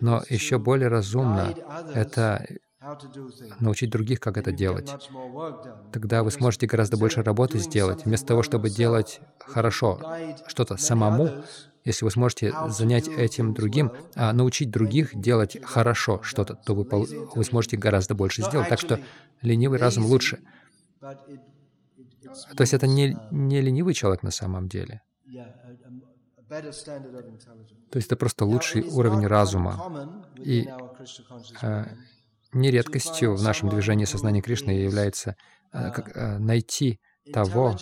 но 0.00 0.22
еще 0.30 0.58
более 0.58 0.88
разумно— 0.88 1.54
это 1.94 2.46
научить 3.60 3.90
других, 3.90 4.20
как 4.20 4.38
это 4.38 4.52
делать. 4.52 4.90
Тогда 5.92 6.22
вы 6.22 6.30
сможете 6.30 6.66
гораздо 6.66 6.96
больше 6.96 7.22
работы 7.22 7.58
сделать. 7.58 8.06
Вместо 8.06 8.28
того, 8.28 8.42
чтобы 8.42 8.70
делать 8.70 9.20
хорошо 9.38 10.00
что-то 10.46 10.78
самому, 10.78 11.44
если 11.84 12.06
вы 12.06 12.10
сможете 12.10 12.54
занять 12.68 13.06
этим 13.08 13.52
другим, 13.52 13.92
а 14.14 14.32
научить 14.32 14.70
других 14.70 15.14
делать 15.14 15.58
хорошо 15.62 16.20
что-то, 16.22 16.54
то 16.54 16.74
вы, 16.74 16.86
вы 17.34 17.44
сможете 17.44 17.76
гораздо 17.76 18.14
больше 18.14 18.42
сделать. 18.42 18.70
Так 18.70 18.80
что 18.80 18.98
ленивый 19.42 19.78
разум 19.78 20.06
лучше. 20.06 20.38
То 21.00 22.62
есть 22.62 22.72
это 22.72 22.86
не, 22.86 23.14
не 23.30 23.60
ленивый 23.60 23.92
человек 23.92 24.22
на 24.22 24.30
самом 24.30 24.68
деле. 24.68 25.02
То 26.48 27.96
есть 27.96 28.06
это 28.06 28.16
просто 28.16 28.44
лучший 28.44 28.82
уровень 28.82 29.26
разума. 29.26 30.24
И 30.36 30.68
э, 31.62 31.84
нередкостью 32.52 33.34
в 33.34 33.42
нашем 33.42 33.68
движении 33.68 34.04
сознания 34.04 34.40
Кришны 34.40 34.70
является 34.70 35.36
э, 35.72 35.90
как, 35.90 36.16
э, 36.16 36.38
найти 36.38 37.00
того, 37.32 37.76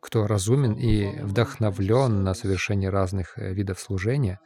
кто 0.00 0.26
разумен 0.26 0.72
и 0.74 1.22
вдохновлен 1.22 2.24
на 2.24 2.34
совершение 2.34 2.90
разных 2.90 3.38
э, 3.38 3.52
видов 3.52 3.78
служения, 3.78 4.40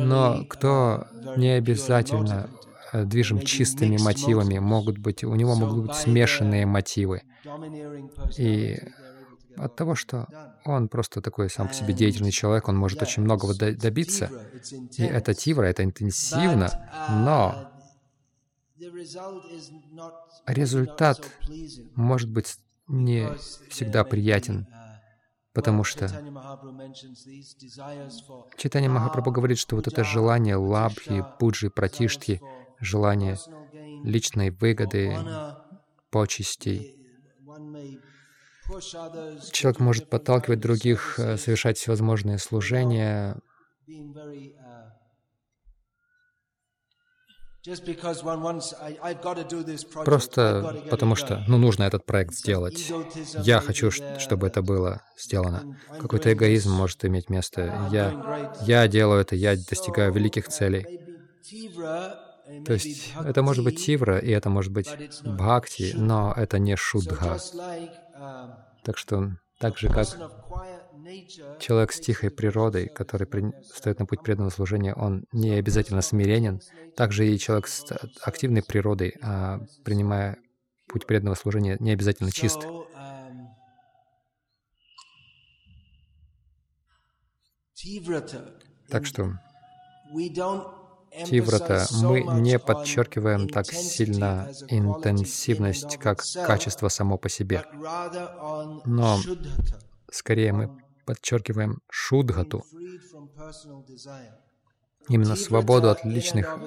но 0.00 0.44
кто 0.48 1.06
не 1.36 1.50
обязательно 1.50 2.50
э, 2.92 3.04
движим 3.04 3.40
чистыми 3.40 3.98
мотивами, 3.98 4.58
могут 4.58 4.98
быть, 4.98 5.22
у 5.22 5.34
него 5.36 5.54
могут 5.54 5.86
быть 5.86 5.96
смешанные 5.96 6.66
мотивы. 6.66 7.22
И 8.36 8.80
от 9.56 9.76
того, 9.76 9.94
что 9.94 10.26
он 10.64 10.88
просто 10.88 11.20
такой 11.20 11.50
сам 11.50 11.68
по 11.68 11.74
себе 11.74 11.94
деятельный 11.94 12.30
человек, 12.30 12.68
он 12.68 12.76
может 12.76 13.02
очень 13.02 13.22
многого 13.22 13.54
добиться. 13.54 14.30
И 14.96 15.02
это 15.02 15.34
тивра, 15.34 15.64
это 15.66 15.84
интенсивно, 15.84 16.70
но 17.10 17.72
результат 20.46 21.20
может 21.94 22.30
быть 22.30 22.58
не 22.86 23.28
всегда 23.68 24.04
приятен, 24.04 24.66
потому 25.52 25.84
что 25.84 26.08
Читание 28.56 28.90
Махапрабху 28.90 29.30
говорит, 29.30 29.58
что 29.58 29.76
вот 29.76 29.86
это 29.86 30.04
желание 30.04 30.56
лабхи, 30.56 31.24
пуджи, 31.38 31.70
пратиштхи, 31.70 32.40
желание 32.80 33.36
личной 34.04 34.50
выгоды, 34.50 35.16
почестей, 36.10 36.97
Человек 39.52 39.80
может 39.80 40.08
подталкивать 40.10 40.60
других, 40.60 41.18
э, 41.18 41.36
совершать 41.36 41.78
всевозможные 41.78 42.38
служения, 42.38 43.36
Просто 50.04 50.86
потому 50.90 51.16
что, 51.16 51.44
ну, 51.48 51.58
нужно 51.58 51.82
этот 51.82 52.06
проект 52.06 52.34
сделать. 52.34 52.90
Я 53.36 53.60
хочу, 53.60 53.90
чтобы 53.90 54.46
это 54.46 54.62
было 54.62 55.02
сделано. 55.18 55.64
Какой-то 55.98 56.32
эгоизм 56.32 56.72
может 56.72 57.04
иметь 57.04 57.28
место. 57.28 57.88
Я, 57.90 58.14
я 58.60 58.88
делаю 58.88 59.20
это, 59.20 59.36
я 59.36 59.56
достигаю 59.56 60.12
великих 60.12 60.48
целей. 60.48 60.86
То 62.64 62.72
есть 62.72 63.12
это 63.24 63.42
может 63.42 63.64
быть 63.64 63.84
тивра, 63.84 64.18
и 64.18 64.30
это 64.30 64.48
может 64.50 64.72
быть 64.72 64.88
бхакти, 65.24 65.92
но 65.94 66.32
это 66.36 66.58
не 66.58 66.76
шудха. 66.76 67.38
Так 68.84 68.96
что 68.96 69.32
так 69.58 69.76
же, 69.76 69.88
как 69.88 70.06
человек 71.58 71.92
с 71.92 72.00
тихой 72.00 72.30
природой, 72.30 72.88
который 72.88 73.26
при... 73.26 73.52
стоит 73.74 73.98
на 73.98 74.06
путь 74.06 74.22
преданного 74.22 74.50
служения, 74.50 74.94
он 74.94 75.24
не 75.32 75.52
обязательно 75.52 76.00
смиренен, 76.00 76.60
также 76.96 77.28
и 77.28 77.38
человек 77.38 77.66
с 77.66 77.84
активной 78.22 78.62
природой, 78.62 79.14
а, 79.22 79.60
принимая 79.84 80.38
путь 80.88 81.06
преданного 81.06 81.34
служения, 81.34 81.76
не 81.80 81.92
обязательно 81.92 82.30
чист. 82.30 82.66
Так 88.88 89.06
что 89.06 89.38
Тиврата 91.26 91.86
мы 92.02 92.22
не 92.22 92.58
подчеркиваем 92.58 93.48
так 93.48 93.66
сильно 93.66 94.50
интенсивность, 94.68 95.98
как 95.98 96.22
качество 96.46 96.88
само 96.88 97.18
по 97.18 97.28
себе, 97.28 97.64
но 98.84 99.18
скорее 100.10 100.52
мы 100.52 100.82
подчеркиваем 101.04 101.80
шудхату, 101.90 102.64
именно 105.08 105.36
свободу 105.36 105.90
от 105.90 106.04
личных 106.04 106.58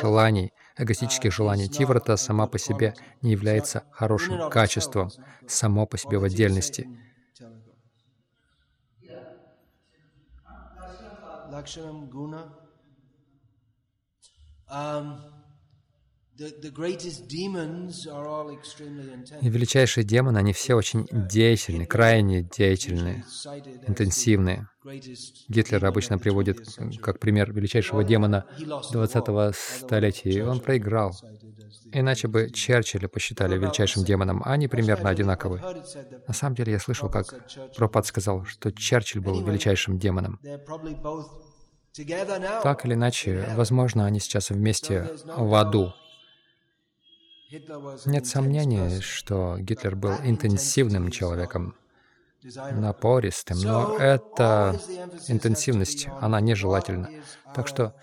желаний, 0.00 0.52
эгоистических 0.76 1.32
желаний. 1.32 1.68
Тиврата 1.68 2.16
сама 2.16 2.46
по 2.46 2.58
себе 2.58 2.94
не 3.20 3.32
является 3.32 3.84
хорошим 3.90 4.50
качеством, 4.50 5.10
само 5.46 5.86
по 5.86 5.98
себе 5.98 6.18
в 6.18 6.24
отдельности. 6.24 6.88
Лакшанам 11.50 12.08
гуна 12.08 12.61
И 19.40 19.48
величайшие 19.50 20.02
демоны, 20.02 20.38
они 20.38 20.52
все 20.52 20.74
очень 20.74 21.06
деятельны, 21.12 21.84
крайне 21.84 22.42
деятельны, 22.42 23.24
интенсивные. 23.86 24.68
Гитлер 25.48 25.84
обычно 25.84 26.18
приводит 26.18 26.58
как 27.00 27.20
пример 27.20 27.52
величайшего 27.52 28.02
демона 28.02 28.46
20-го 28.58 29.52
столетия, 29.54 30.30
и 30.30 30.40
он 30.40 30.60
проиграл. 30.60 31.14
Иначе 31.92 32.28
бы 32.28 32.50
Черчилля 32.50 33.08
посчитали 33.08 33.58
величайшим 33.58 34.04
демоном, 34.04 34.42
а 34.44 34.52
они 34.52 34.68
примерно 34.68 35.10
одинаковы. 35.10 35.60
На 36.26 36.34
самом 36.34 36.56
деле 36.56 36.72
я 36.72 36.78
слышал, 36.80 37.10
как 37.10 37.26
Пропад 37.76 38.06
сказал, 38.06 38.44
что 38.46 38.72
Черчилль 38.72 39.20
был 39.20 39.44
величайшим 39.44 39.98
демоном. 39.98 40.40
Так 41.94 42.86
или 42.86 42.94
иначе, 42.94 43.48
возможно, 43.54 44.06
они 44.06 44.20
сейчас 44.20 44.50
вместе 44.50 45.10
в 45.24 45.54
аду. 45.54 45.92
Нет 48.06 48.26
сомнения, 48.26 49.00
что 49.00 49.56
Гитлер 49.58 49.94
был 49.94 50.14
интенсивным 50.24 51.10
человеком, 51.10 51.76
напористым, 52.72 53.58
но 53.60 53.96
эта 53.98 54.80
интенсивность, 55.28 56.08
она 56.20 56.40
нежелательна. 56.40 57.10
Так 57.54 57.68
что 57.68 57.94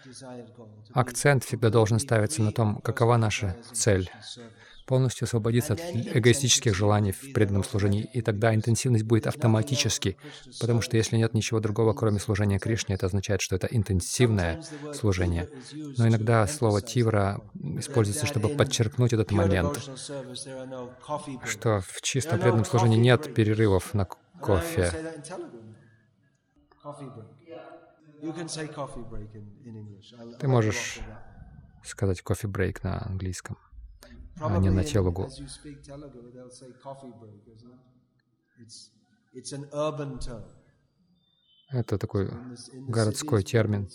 акцент 0.94 1.44
всегда 1.44 1.70
должен 1.70 2.00
ставиться 2.00 2.44
на 2.44 2.52
том, 2.52 2.82
какова 2.82 3.18
наша 3.18 3.58
цель 3.74 4.12
полностью 4.90 5.26
освободиться 5.26 5.74
от 5.74 5.82
эгоистических 5.82 6.74
желаний 6.74 7.12
в 7.12 7.32
преданном 7.32 7.64
служении, 7.64 8.10
и 8.12 8.24
тогда 8.24 8.56
интенсивность 8.56 9.04
будет 9.04 9.28
автоматически, 9.28 10.18
потому 10.60 10.82
что 10.82 10.98
если 10.98 11.16
нет 11.16 11.36
ничего 11.36 11.60
другого, 11.60 11.94
кроме 11.94 12.20
служения 12.20 12.58
Кришне, 12.58 12.96
это 12.96 13.06
означает, 13.06 13.42
что 13.42 13.56
это 13.56 13.68
интенсивное 13.68 14.64
служение. 14.96 15.48
Но 15.98 16.08
иногда 16.08 16.48
слово 16.48 16.82
«тивра» 16.82 17.40
используется, 17.78 18.26
чтобы 18.26 18.50
подчеркнуть 18.50 19.14
этот 19.14 19.30
момент, 19.32 19.78
что 21.46 21.82
в 21.82 22.02
чистом 22.02 22.40
преданном 22.40 22.66
служении 22.66 22.98
нет 22.98 23.32
перерывов 23.36 23.94
на 23.94 24.06
кофе. 24.42 24.92
Ты 30.40 30.48
можешь 30.48 31.00
сказать 31.84 32.24
кофе-брейк 32.24 32.84
на 32.84 33.06
английском 33.06 33.56
а 34.40 34.58
не 34.58 34.70
на 34.70 34.84
Телугу. 34.84 35.30
Это 41.72 42.00
такой 42.00 42.32
городской 42.88 43.44
термин. 43.44 43.90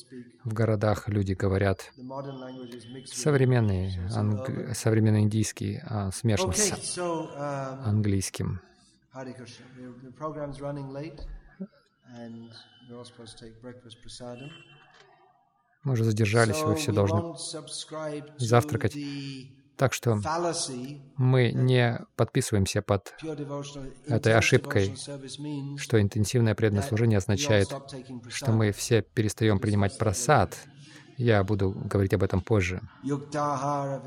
В 0.44 0.52
городах 0.52 1.08
люди 1.08 1.32
говорят 1.32 1.92
современный, 3.06 3.98
анг- 4.10 4.74
современный 4.74 5.22
индийский 5.22 5.80
а, 5.82 6.12
смешан 6.12 6.52
с 6.52 6.98
um, 6.98 7.82
английским. 7.82 8.60
Мы 15.82 15.92
уже 15.92 16.04
задержались, 16.04 16.62
вы 16.62 16.76
все 16.76 16.92
должны. 16.92 17.34
завтракать. 18.38 18.96
Так 19.76 19.92
что 19.92 20.20
мы 21.16 21.52
не 21.52 22.00
подписываемся 22.16 22.80
под, 22.82 23.14
Этой 24.06 24.34
ошибкой, 24.34 24.94
что 25.76 26.00
интенсивное 26.00 26.54
преданное 26.54 26.84
служение 26.84 27.18
означает, 27.18 27.68
что 28.28 28.52
мы 28.52 28.70
все 28.72 29.02
перестаем 29.02 29.58
принимать 29.58 29.98
просад. 29.98 30.56
Я 31.16 31.42
буду 31.44 31.70
говорить 31.70 32.14
об 32.14 32.22
этом 32.22 32.40
позже. 32.40 32.80
Юктахара 33.02 34.00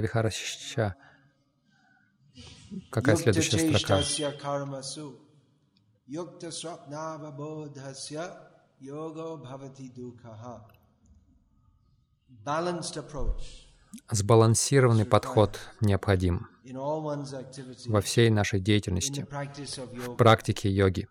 Вихараща. 0.00 0.96
Какая 2.90 3.16
следующая 3.16 3.58
строка? 3.58 3.98
Yuktacheshtasya 3.98 4.38
karmasu. 4.38 5.18
Yukta 6.10 6.50
srapnava 6.50 7.30
bodhasya 7.30 8.24
yogo 8.80 9.40
Сбалансированный 14.10 15.04
подход 15.04 15.58
необходим 15.80 16.48
во 17.86 18.00
всей 18.00 18.30
нашей 18.30 18.60
деятельности, 18.60 19.26
в 19.30 20.16
практике 20.16 20.70
йоги. 20.70 21.08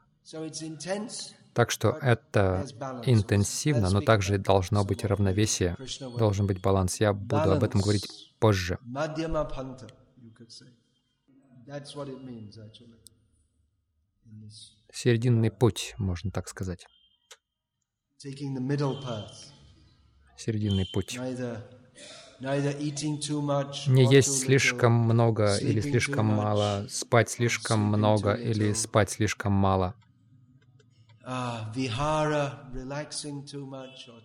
Так 1.54 1.72
что 1.72 1.90
это 1.90 2.66
интенсивно, 3.06 3.90
но 3.90 4.02
также 4.02 4.38
должно 4.38 4.86
быть 4.86 5.04
равновесие, 5.04 5.76
должен 6.18 6.48
быть 6.48 6.62
баланс. 6.62 7.00
Я 7.00 7.14
буду 7.14 7.52
об 7.52 7.64
этом 7.64 7.82
говорить 7.82 8.34
позже. 8.40 8.78
Серединный 14.92 15.52
путь, 15.52 15.96
можно 15.98 16.32
так 16.32 16.48
сказать. 16.48 16.86
Серединный 20.40 20.86
путь. 20.86 21.20
Не 23.88 24.06
есть 24.06 24.40
слишком 24.40 24.94
много 24.94 25.58
или 25.58 25.82
слишком 25.82 26.28
мало, 26.28 26.86
спать 26.90 27.30
слишком 27.30 27.82
много 27.82 28.32
или 28.36 28.72
спать 28.72 29.10
слишком 29.10 29.52
мало, 29.52 29.96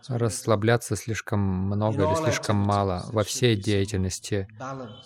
little. 0.09 0.19
расслабляться 0.19 0.95
слишком 0.95 1.41
много 1.41 2.05
или 2.05 2.15
слишком 2.15 2.57
мало. 2.59 3.07
Во 3.13 3.25
всей 3.25 3.57
деятельности 3.57 4.47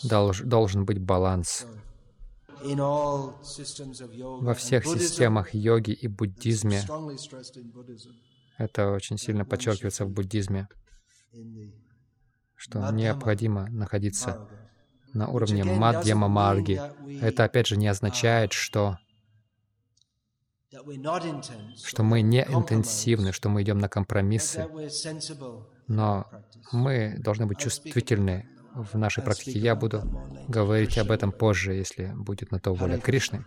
долж- 0.04 0.44
должен 0.44 0.84
быть 0.84 0.98
баланс. 0.98 1.66
Во 4.40 4.52
всех 4.52 4.84
системах 4.84 5.54
йоги 5.54 5.92
и 5.92 6.06
буддизме 6.06 6.82
это 8.58 8.90
очень 8.90 9.16
сильно 9.16 9.44
подчеркивается 9.44 10.04
в 10.04 10.10
буддизме, 10.10 10.68
что 12.54 12.90
необходимо 12.90 13.68
находиться 13.68 14.48
на 15.14 15.28
уровне 15.28 15.64
Мадьяма 15.64 16.28
Марги. 16.28 16.80
Это 17.20 17.44
опять 17.44 17.66
же 17.66 17.76
не 17.76 17.88
означает, 17.88 18.52
что, 18.52 18.98
что 20.70 22.02
мы 22.02 22.20
не 22.20 22.42
интенсивны, 22.42 23.32
что 23.32 23.48
мы 23.48 23.62
идем 23.62 23.78
на 23.78 23.88
компромиссы, 23.88 24.68
но 25.86 26.26
мы 26.72 27.16
должны 27.18 27.46
быть 27.46 27.58
чувствительны 27.58 28.48
в 28.74 28.96
нашей 28.98 29.22
практике. 29.22 29.58
Я 29.58 29.74
буду 29.74 30.02
говорить 30.48 30.98
об 30.98 31.10
этом 31.10 31.32
позже, 31.32 31.74
если 31.74 32.12
будет 32.14 32.50
на 32.50 32.60
то 32.60 32.74
воля 32.74 32.98
Кришны. 32.98 33.44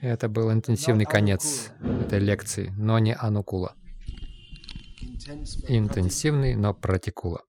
Это 0.00 0.28
был 0.28 0.52
интенсивный 0.52 1.04
конец 1.04 1.70
этой 1.80 2.18
лекции, 2.18 2.72
но 2.76 2.98
не 2.98 3.14
анукула. 3.14 3.74
Интенсивный, 5.68 6.54
но 6.54 6.74
пратикула. 6.74 7.42